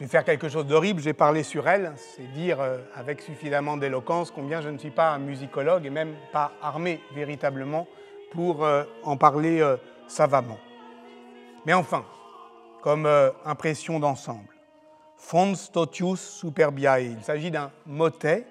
[0.00, 3.76] Je vais faire quelque chose d'horrible, j'ai parlé sur elle, c'est dire euh, avec suffisamment
[3.76, 7.86] d'éloquence combien je ne suis pas un musicologue et même pas armé véritablement
[8.32, 9.76] pour euh, en parler euh,
[10.08, 10.56] savamment.
[11.66, 12.06] Mais enfin,
[12.80, 13.06] comme
[13.44, 14.48] impression d'ensemble,
[15.18, 18.46] Fons totius superbiae, il s'agit d'un motet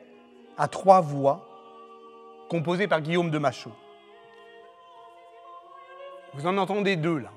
[0.56, 1.47] à trois voix
[2.47, 3.74] composé par Guillaume de Machaut.
[6.36, 7.32] Vous en entendez deux là.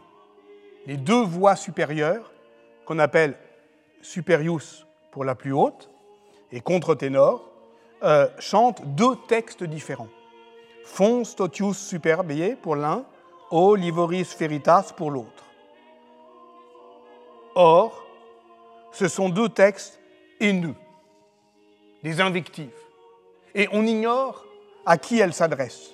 [0.85, 2.31] Les deux voix supérieures
[2.85, 3.39] qu'on appelle
[4.03, 5.89] superius pour la plus haute
[6.51, 7.49] et contre-ténor,
[8.03, 10.09] euh, chantent deux textes différents.
[10.85, 13.05] Fons totius superbiae pour l'un,
[13.51, 15.45] O livoris feritas pour l'autre.
[17.55, 18.03] Or,
[18.93, 20.01] ce sont deux textes
[20.41, 20.75] haineux,
[22.03, 22.71] des invectives,
[23.55, 24.47] et on ignore
[24.87, 25.93] à qui elles s'adressent.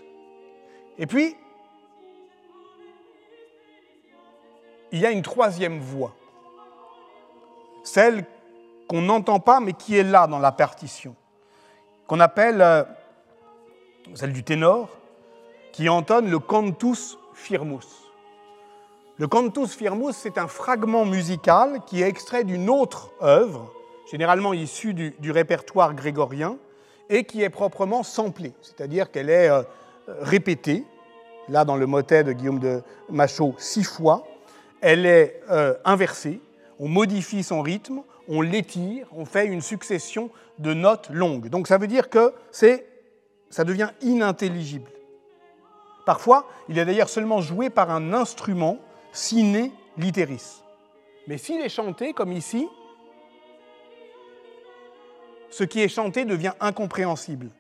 [0.98, 1.36] Et puis,
[4.92, 6.14] il y a une troisième voix
[7.88, 8.24] celle
[8.88, 11.14] qu'on n'entend pas mais qui est là dans la partition,
[12.06, 12.84] qu'on appelle euh,
[14.14, 14.88] celle du ténor,
[15.72, 17.86] qui entonne le cantus firmus.
[19.18, 23.72] Le cantus firmus, c'est un fragment musical qui est extrait d'une autre œuvre,
[24.10, 26.56] généralement issue du, répertoire grégorien,
[27.10, 29.62] et qui est proprement samplée, c'est-à-dire qu'elle est euh,
[30.20, 30.84] répétée,
[31.48, 34.26] là dans le motet de Guillaume de Machaut, six fois,
[34.80, 36.40] elle est euh, inversée,
[36.78, 41.48] on modifie son rythme, on l'étire, on fait une succession de notes longues.
[41.48, 44.90] Donc ça veut dire que ça devient inintelligible.
[46.06, 48.78] Parfois, il est d'ailleurs seulement joué par un instrument
[49.12, 50.62] sine literis.
[51.26, 52.66] Mais s'il est chanté comme ici,
[55.50, 57.50] ce qui est chanté devient incompréhensible.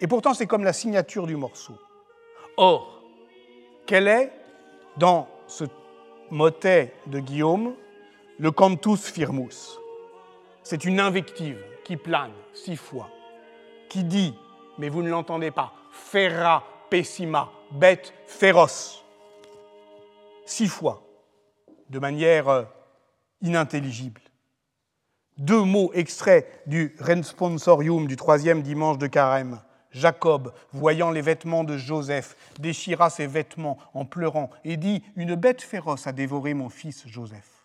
[0.00, 1.74] Et pourtant, c'est comme la signature du morceau.
[2.56, 3.02] Or,
[3.86, 4.32] quel est,
[4.96, 5.64] dans ce
[6.30, 7.74] motet de Guillaume,
[8.38, 9.78] le cantus firmus.
[10.62, 13.08] C'est une invective qui plane six fois,
[13.88, 14.34] qui dit,
[14.78, 19.04] mais vous ne l'entendez pas, ferra pessima, bête féroce,
[20.46, 21.02] six fois,
[21.90, 22.64] de manière euh,
[23.42, 24.20] inintelligible.
[25.36, 29.60] Deux mots extraits du Responsorium du troisième dimanche de Carême.
[29.90, 35.62] Jacob, voyant les vêtements de Joseph, déchira ses vêtements en pleurant et dit Une bête
[35.62, 37.57] féroce a dévoré mon fils Joseph.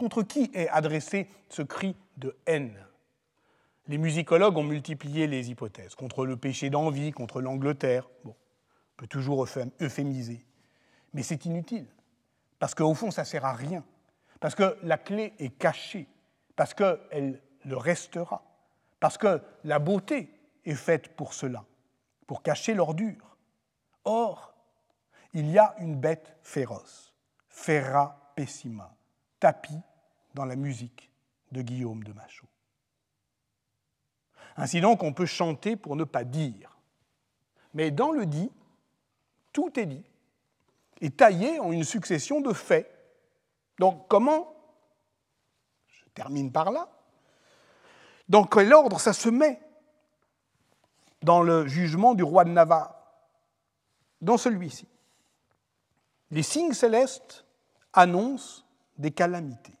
[0.00, 2.74] Contre qui est adressé ce cri de haine?
[3.86, 5.94] Les musicologues ont multiplié les hypothèses.
[5.94, 8.08] Contre le péché d'envie, contre l'Angleterre.
[8.24, 10.46] Bon, on peut toujours euphémiser.
[11.12, 11.86] Mais c'est inutile.
[12.58, 13.84] Parce qu'au fond, ça ne sert à rien.
[14.40, 16.08] Parce que la clé est cachée.
[16.56, 18.42] Parce qu'elle le restera.
[19.00, 20.30] Parce que la beauté
[20.64, 21.66] est faite pour cela,
[22.26, 23.36] pour cacher l'ordure.
[24.04, 24.54] Or,
[25.34, 27.12] il y a une bête féroce,
[27.50, 28.96] Ferra pessima,
[29.38, 29.82] tapis
[30.34, 31.10] dans la musique
[31.52, 32.46] de Guillaume de Machaut.
[34.56, 36.76] Ainsi donc, on peut chanter pour ne pas dire.
[37.74, 38.50] Mais dans le dit,
[39.52, 40.04] tout est dit,
[41.00, 42.90] et taillé en une succession de faits.
[43.78, 44.54] Donc comment
[45.88, 46.88] Je termine par là.
[48.28, 49.60] Dans quel ordre ça se met
[51.22, 52.96] dans le jugement du roi de Navarre?
[54.20, 54.86] Dans celui-ci.
[56.30, 57.44] Les signes célestes
[57.92, 58.64] annoncent
[58.98, 59.79] des calamités.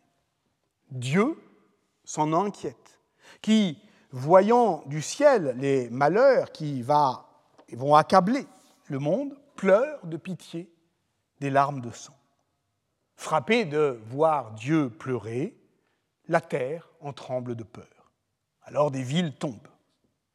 [0.90, 1.36] Dieu
[2.04, 3.00] s'en inquiète,
[3.42, 3.78] qui,
[4.10, 8.46] voyant du ciel les malheurs qui vont accabler
[8.86, 10.72] le monde, pleure de pitié
[11.40, 12.16] des larmes de sang.
[13.16, 15.56] Frappé de voir Dieu pleurer,
[16.28, 18.12] la terre en tremble de peur.
[18.62, 19.68] Alors des villes tombent.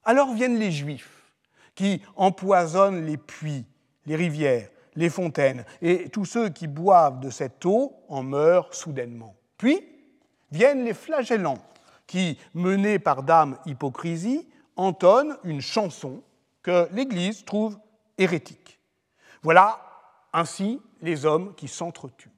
[0.04, 1.34] Alors viennent les Juifs,
[1.74, 3.66] qui empoisonnent les puits,
[4.06, 9.36] les rivières, les fontaines, et tous ceux qui boivent de cette eau en meurent soudainement.
[9.58, 9.82] Puis
[10.56, 11.60] viennent les flagellants,
[12.08, 14.48] qui, menés par Dame Hypocrisie,
[14.78, 16.24] entonnent une chanson
[16.64, 17.78] que l'Église trouve
[18.18, 18.80] hérétique.
[19.44, 19.80] Voilà
[20.34, 22.32] ainsi les hommes qui s'entretuent.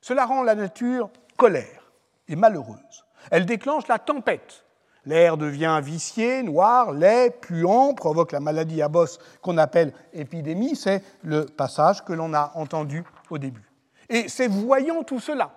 [0.00, 1.90] Cela rend la nature colère
[2.28, 3.04] et malheureuse.
[3.30, 4.64] Elle déclenche la tempête.
[5.06, 10.76] L'air devient vicié, noir, laid, puant, provoque la maladie à bosse qu'on appelle épidémie.
[10.76, 13.70] C'est le passage que l'on a entendu au début.
[14.08, 15.52] Et c'est voyant tout cela,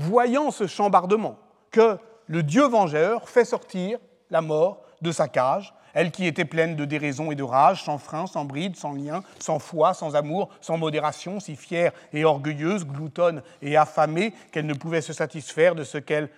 [0.00, 1.38] voyant ce chambardement,
[1.70, 3.98] que le Dieu vengeur fait sortir
[4.30, 7.98] la mort de sa cage elle qui était pleine de déraison et de rage, sans
[7.98, 12.86] frein, sans bride, sans lien, sans foi, sans amour, sans modération, si fière et orgueilleuse,
[12.86, 16.30] gloutonne et affamée qu'elle ne pouvait se satisfaire de ce qu'elle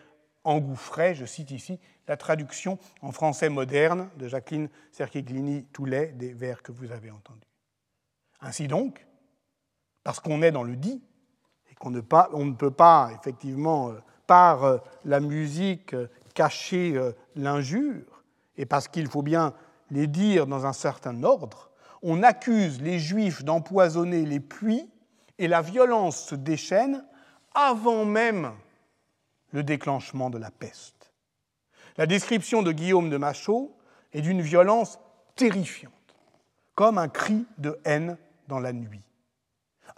[0.45, 6.73] engouffrait, je cite ici la traduction en français moderne de Jacqueline Cerchiglini-Toulet des vers que
[6.73, 7.47] vous avez entendus.
[8.41, 9.07] Ainsi donc,
[10.03, 11.01] parce qu'on est dans le dit,
[11.83, 16.99] qu'on ne, peut pas, effectivement, euh, par euh, la musique, euh, cacher
[17.37, 18.22] l'injure,
[18.57, 19.53] et parce qu'il faut bien
[19.91, 21.70] les dire dans un certain ordre,
[22.03, 24.89] on accuse les Juifs d'empoisonner les puits
[25.39, 27.05] et la violence se déchaîne
[27.55, 28.53] avant même
[29.51, 31.12] le déclenchement de la peste.
[31.99, 33.76] La description de Guillaume de Machaut
[34.14, 34.99] est d'une violence
[35.37, 35.93] terrifiante,
[36.74, 38.16] comme un cri de haine
[38.49, 39.05] dans la nuit.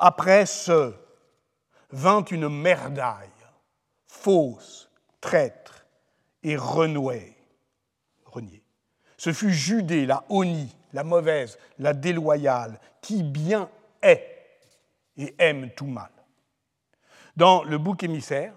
[0.01, 0.95] Après ce,
[1.95, 3.29] vint une merdaille,
[4.07, 4.91] fausse,
[5.21, 5.87] traître
[6.43, 7.35] et renouée.
[9.17, 13.71] Ce fut Judée, la honie, la mauvaise, la déloyale, qui bien
[14.03, 14.29] est
[15.17, 16.11] et aime tout mal.
[17.35, 18.53] Dans le bouc émissaire,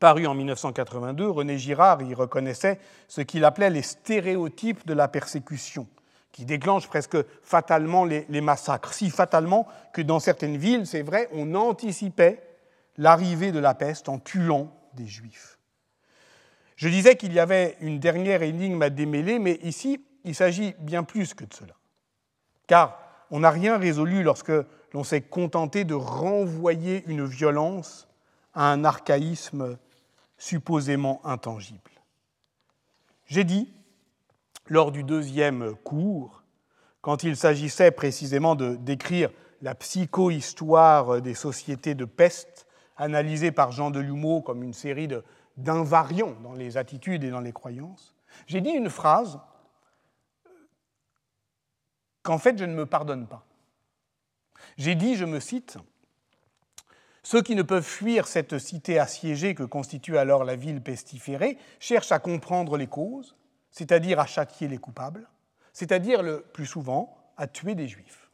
[0.00, 2.78] paru en 1982, René Girard y reconnaissait
[3.08, 5.88] ce qu'il appelait les stéréotypes de la persécution,
[6.32, 11.28] qui déclenchent presque fatalement les, les massacres, si fatalement que dans certaines villes, c'est vrai,
[11.32, 12.42] on anticipait
[12.96, 15.58] l'arrivée de la peste en tuant des juifs.
[16.76, 21.02] Je disais qu'il y avait une dernière énigme à démêler, mais ici, il s'agit bien
[21.02, 21.74] plus que de cela.
[22.66, 22.98] Car
[23.30, 24.52] on n'a rien résolu lorsque
[24.92, 28.08] l'on s'est contenté de renvoyer une violence
[28.54, 29.78] à un archaïsme
[30.38, 31.90] supposément intangible.
[33.26, 33.72] J'ai dit,
[34.70, 36.42] lors du deuxième cours,
[37.02, 39.30] quand il s'agissait précisément de décrire
[39.62, 42.66] la psychohistoire des sociétés de peste,
[42.96, 45.08] analysée par Jean Delumeau comme une série
[45.56, 48.14] d'invariants dans les attitudes et dans les croyances,
[48.46, 49.40] j'ai dit une phrase
[52.22, 53.44] qu'en fait je ne me pardonne pas.
[54.76, 55.78] J'ai dit, je me cite,
[57.22, 62.12] Ceux qui ne peuvent fuir cette cité assiégée que constitue alors la ville pestiférée cherchent
[62.12, 63.34] à comprendre les causes,
[63.70, 65.28] c'est-à-dire à châtier les coupables,
[65.72, 68.30] c'est-à-dire le plus souvent à tuer des juifs.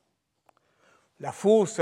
[1.20, 1.80] La fausse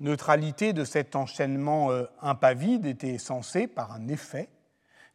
[0.00, 4.48] neutralité de cet enchaînement euh, impavide était censée, par un effet,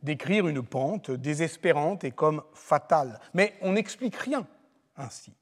[0.04, 3.20] d'écrire une pente désespérante et comme fatale.
[3.34, 4.46] Mais on n'explique rien
[4.96, 5.34] ainsi.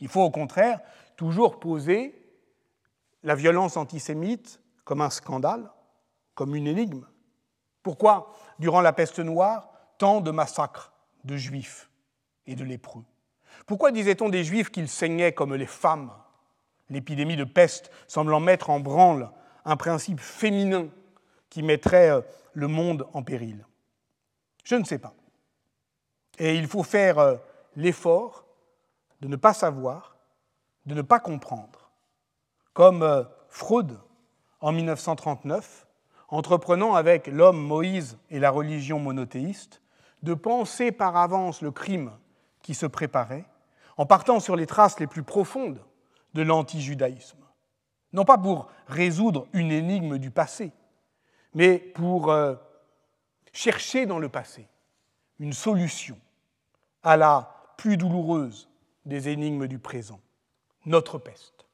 [0.00, 0.80] Il faut au contraire
[1.16, 2.20] toujours poser
[3.22, 5.70] la violence antisémite comme un scandale,
[6.34, 7.06] comme une énigme,
[7.82, 10.93] Pourquoi, durant la peste noire, tant de massacres
[11.24, 11.90] de juifs
[12.46, 13.04] et de lépreux
[13.66, 16.12] Pourquoi disait-on des juifs qu'ils saignaient comme les femmes?
[16.90, 19.30] L'épidémie de peste semblant mettre en branle
[19.64, 20.88] un principe féminin
[21.48, 22.20] qui mettrait euh,
[22.52, 23.64] le monde en péril.
[24.64, 25.14] Je ne sais pas.
[26.38, 27.36] Et il faut faire euh,
[27.76, 28.44] l'effort
[29.20, 30.16] de ne pas savoir,
[30.86, 31.90] de ne pas comprendre,
[32.72, 33.98] comme euh, Freud
[34.60, 35.86] en 1939,
[36.28, 39.80] entreprenant avec l'homme Moïse et la religion monothéiste
[40.24, 42.10] de penser par avance le crime
[42.62, 43.44] qui se préparait,
[43.96, 45.84] en partant sur les traces les plus profondes
[46.32, 47.38] de l'antijudaïsme.
[48.12, 50.72] Non pas pour résoudre une énigme du passé,
[51.52, 52.54] mais pour euh,
[53.52, 54.66] chercher dans le passé
[55.38, 56.18] une solution
[57.02, 58.68] à la plus douloureuse
[59.04, 60.20] des énigmes du présent,
[60.86, 61.66] notre peste,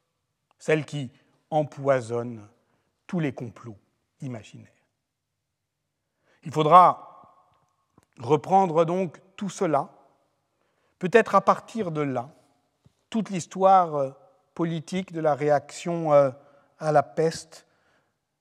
[0.59, 1.11] celle qui
[1.51, 2.49] empoisonne
[3.07, 3.79] tous les complots
[4.21, 4.69] imaginaires.
[6.43, 7.10] Il faudra
[8.21, 9.91] reprendre donc tout cela,
[10.99, 12.31] peut-être à partir de là,
[13.09, 14.11] toute l'histoire euh,
[14.55, 16.31] politique de la réaction euh,
[16.79, 17.67] à la peste,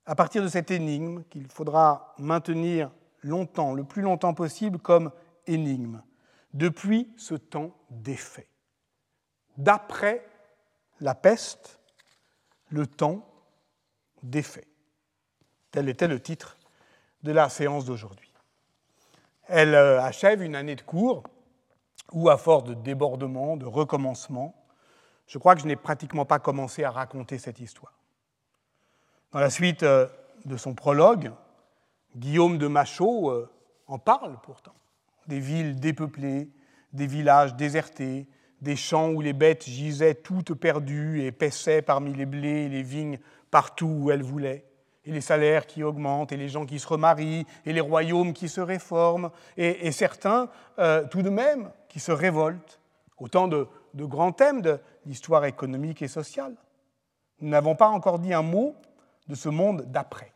[0.05, 5.11] à partir de cette énigme qu'il faudra maintenir longtemps, le plus longtemps possible, comme
[5.47, 6.01] énigme,
[6.53, 8.47] depuis ce temps défait.
[9.57, 10.25] D'après
[10.99, 11.79] la peste,
[12.69, 13.25] le temps
[14.23, 14.67] défait.
[15.71, 16.57] Tel était le titre
[17.23, 18.28] de la séance d'aujourd'hui.
[19.49, 21.23] Elle euh, achève une année de cours
[22.11, 24.55] où, à force de débordements, de recommencements,
[25.25, 27.93] je crois que je n'ai pratiquement pas commencé à raconter cette histoire.
[29.31, 30.07] Dans la suite euh,
[30.45, 31.31] de son prologue,
[32.15, 33.49] Guillaume de Machaut euh,
[33.87, 34.73] en parle pourtant.
[35.27, 36.49] Des villes dépeuplées,
[36.93, 38.27] des villages désertés,
[38.61, 42.83] des champs où les bêtes gisaient toutes perdues et paissaient parmi les blés et les
[42.83, 43.19] vignes
[43.49, 44.68] partout où elles voulaient,
[45.05, 48.49] et les salaires qui augmentent, et les gens qui se remarient, et les royaumes qui
[48.49, 52.79] se réforment, et, certains, euh, tout de même, qui se révoltent.
[53.17, 56.55] Autant de, grands thèmes de l'histoire économique et sociale.
[57.41, 58.75] Nous n'avons pas encore dit un mot
[59.27, 60.31] de ce monde d'après.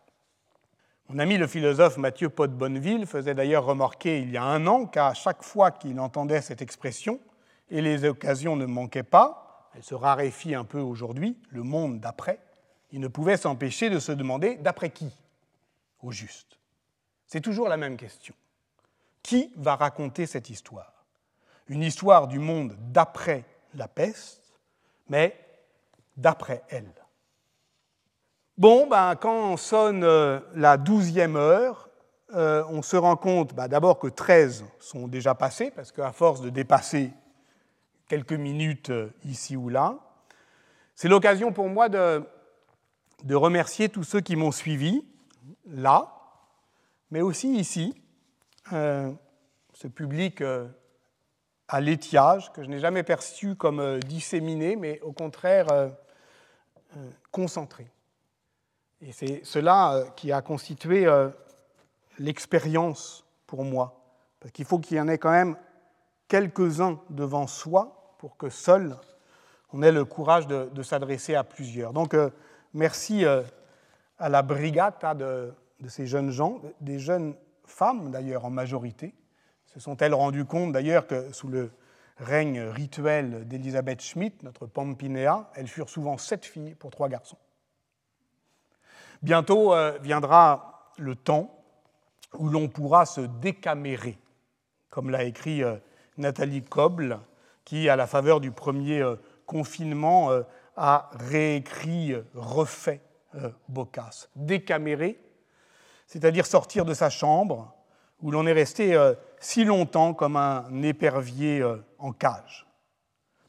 [1.09, 4.85] Mon ami le philosophe Mathieu Pot Bonneville faisait d'ailleurs remarquer il y a un an
[4.85, 7.19] qu'à chaque fois qu'il entendait cette expression,
[7.69, 12.39] et les occasions ne manquaient pas, elle se raréfie un peu aujourd'hui, le monde d'après,
[12.93, 15.11] il ne pouvait s'empêcher de se demander d'après qui,
[16.01, 16.59] au juste.
[17.25, 18.35] C'est toujours la même question.
[19.23, 20.93] Qui va raconter cette histoire?
[21.67, 24.59] Une histoire du monde d'après la peste,
[25.09, 25.35] mais
[26.15, 26.93] d'après elle.
[28.59, 31.89] Bon, ben, quand sonne euh, la douzième heure,
[32.35, 36.41] euh, on se rend compte bah, d'abord que 13 sont déjà passés, parce qu'à force
[36.41, 37.11] de dépasser
[38.07, 39.97] quelques minutes euh, ici ou là,
[40.93, 42.23] c'est l'occasion pour moi de,
[43.23, 45.05] de, remercier tous ceux qui m'ont suivi,
[45.65, 46.15] là,
[47.11, 47.93] mais aussi ici,
[48.71, 50.43] ce public
[51.67, 55.67] à l'étiage, que je n'ai jamais perçu comme disséminé, mais au contraire
[57.31, 57.91] concentré.
[59.05, 61.29] Et c'est cela euh, qui a constitué euh,
[62.19, 63.99] l'expérience pour moi.
[64.39, 65.57] Parce qu'il faut qu'il y en ait quand même
[66.27, 68.95] quelques-uns devant soi pour que seul
[69.75, 71.93] on ait le courage de, s'adresser à plusieurs.
[71.93, 72.29] Donc euh,
[72.73, 75.53] merci à la brigade de,
[75.87, 77.35] ces jeunes gens, des jeunes
[77.65, 79.13] femmes d'ailleurs en majorité.
[79.65, 81.71] Se sont-elles rendues compte d'ailleurs que sous le
[82.17, 87.37] règne rituel d'Elisabeth Schmidt, notre Pampinéa, elles furent souvent sept filles pour trois garçons.
[89.21, 91.63] Bientôt euh, viendra le temps
[92.37, 94.17] où l'on pourra se décamérer,
[94.89, 95.77] comme l'a écrit euh,
[96.17, 97.19] Nathalie Koble,
[97.63, 100.29] qui, à la faveur du premier euh, confinement,
[100.75, 103.01] a réécrit, refait
[103.67, 104.29] Boccace.
[104.35, 105.19] Décamérer,
[106.07, 107.73] c'est-à-dire sortir de sa chambre,
[108.21, 108.95] où l'on est resté
[109.39, 111.63] si longtemps comme un épervier
[111.97, 112.65] en cage.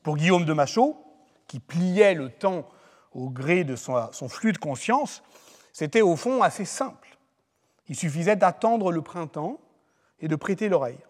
[0.02, 0.96] Pour Guillaume de Machaut,
[1.46, 2.68] qui pliait le temps
[3.12, 5.22] au gré de son flux de conscience,
[5.72, 7.18] c'était au fond assez simple.
[7.88, 9.60] Il suffisait d'attendre le printemps
[10.20, 11.00] et de prêter l'oreille.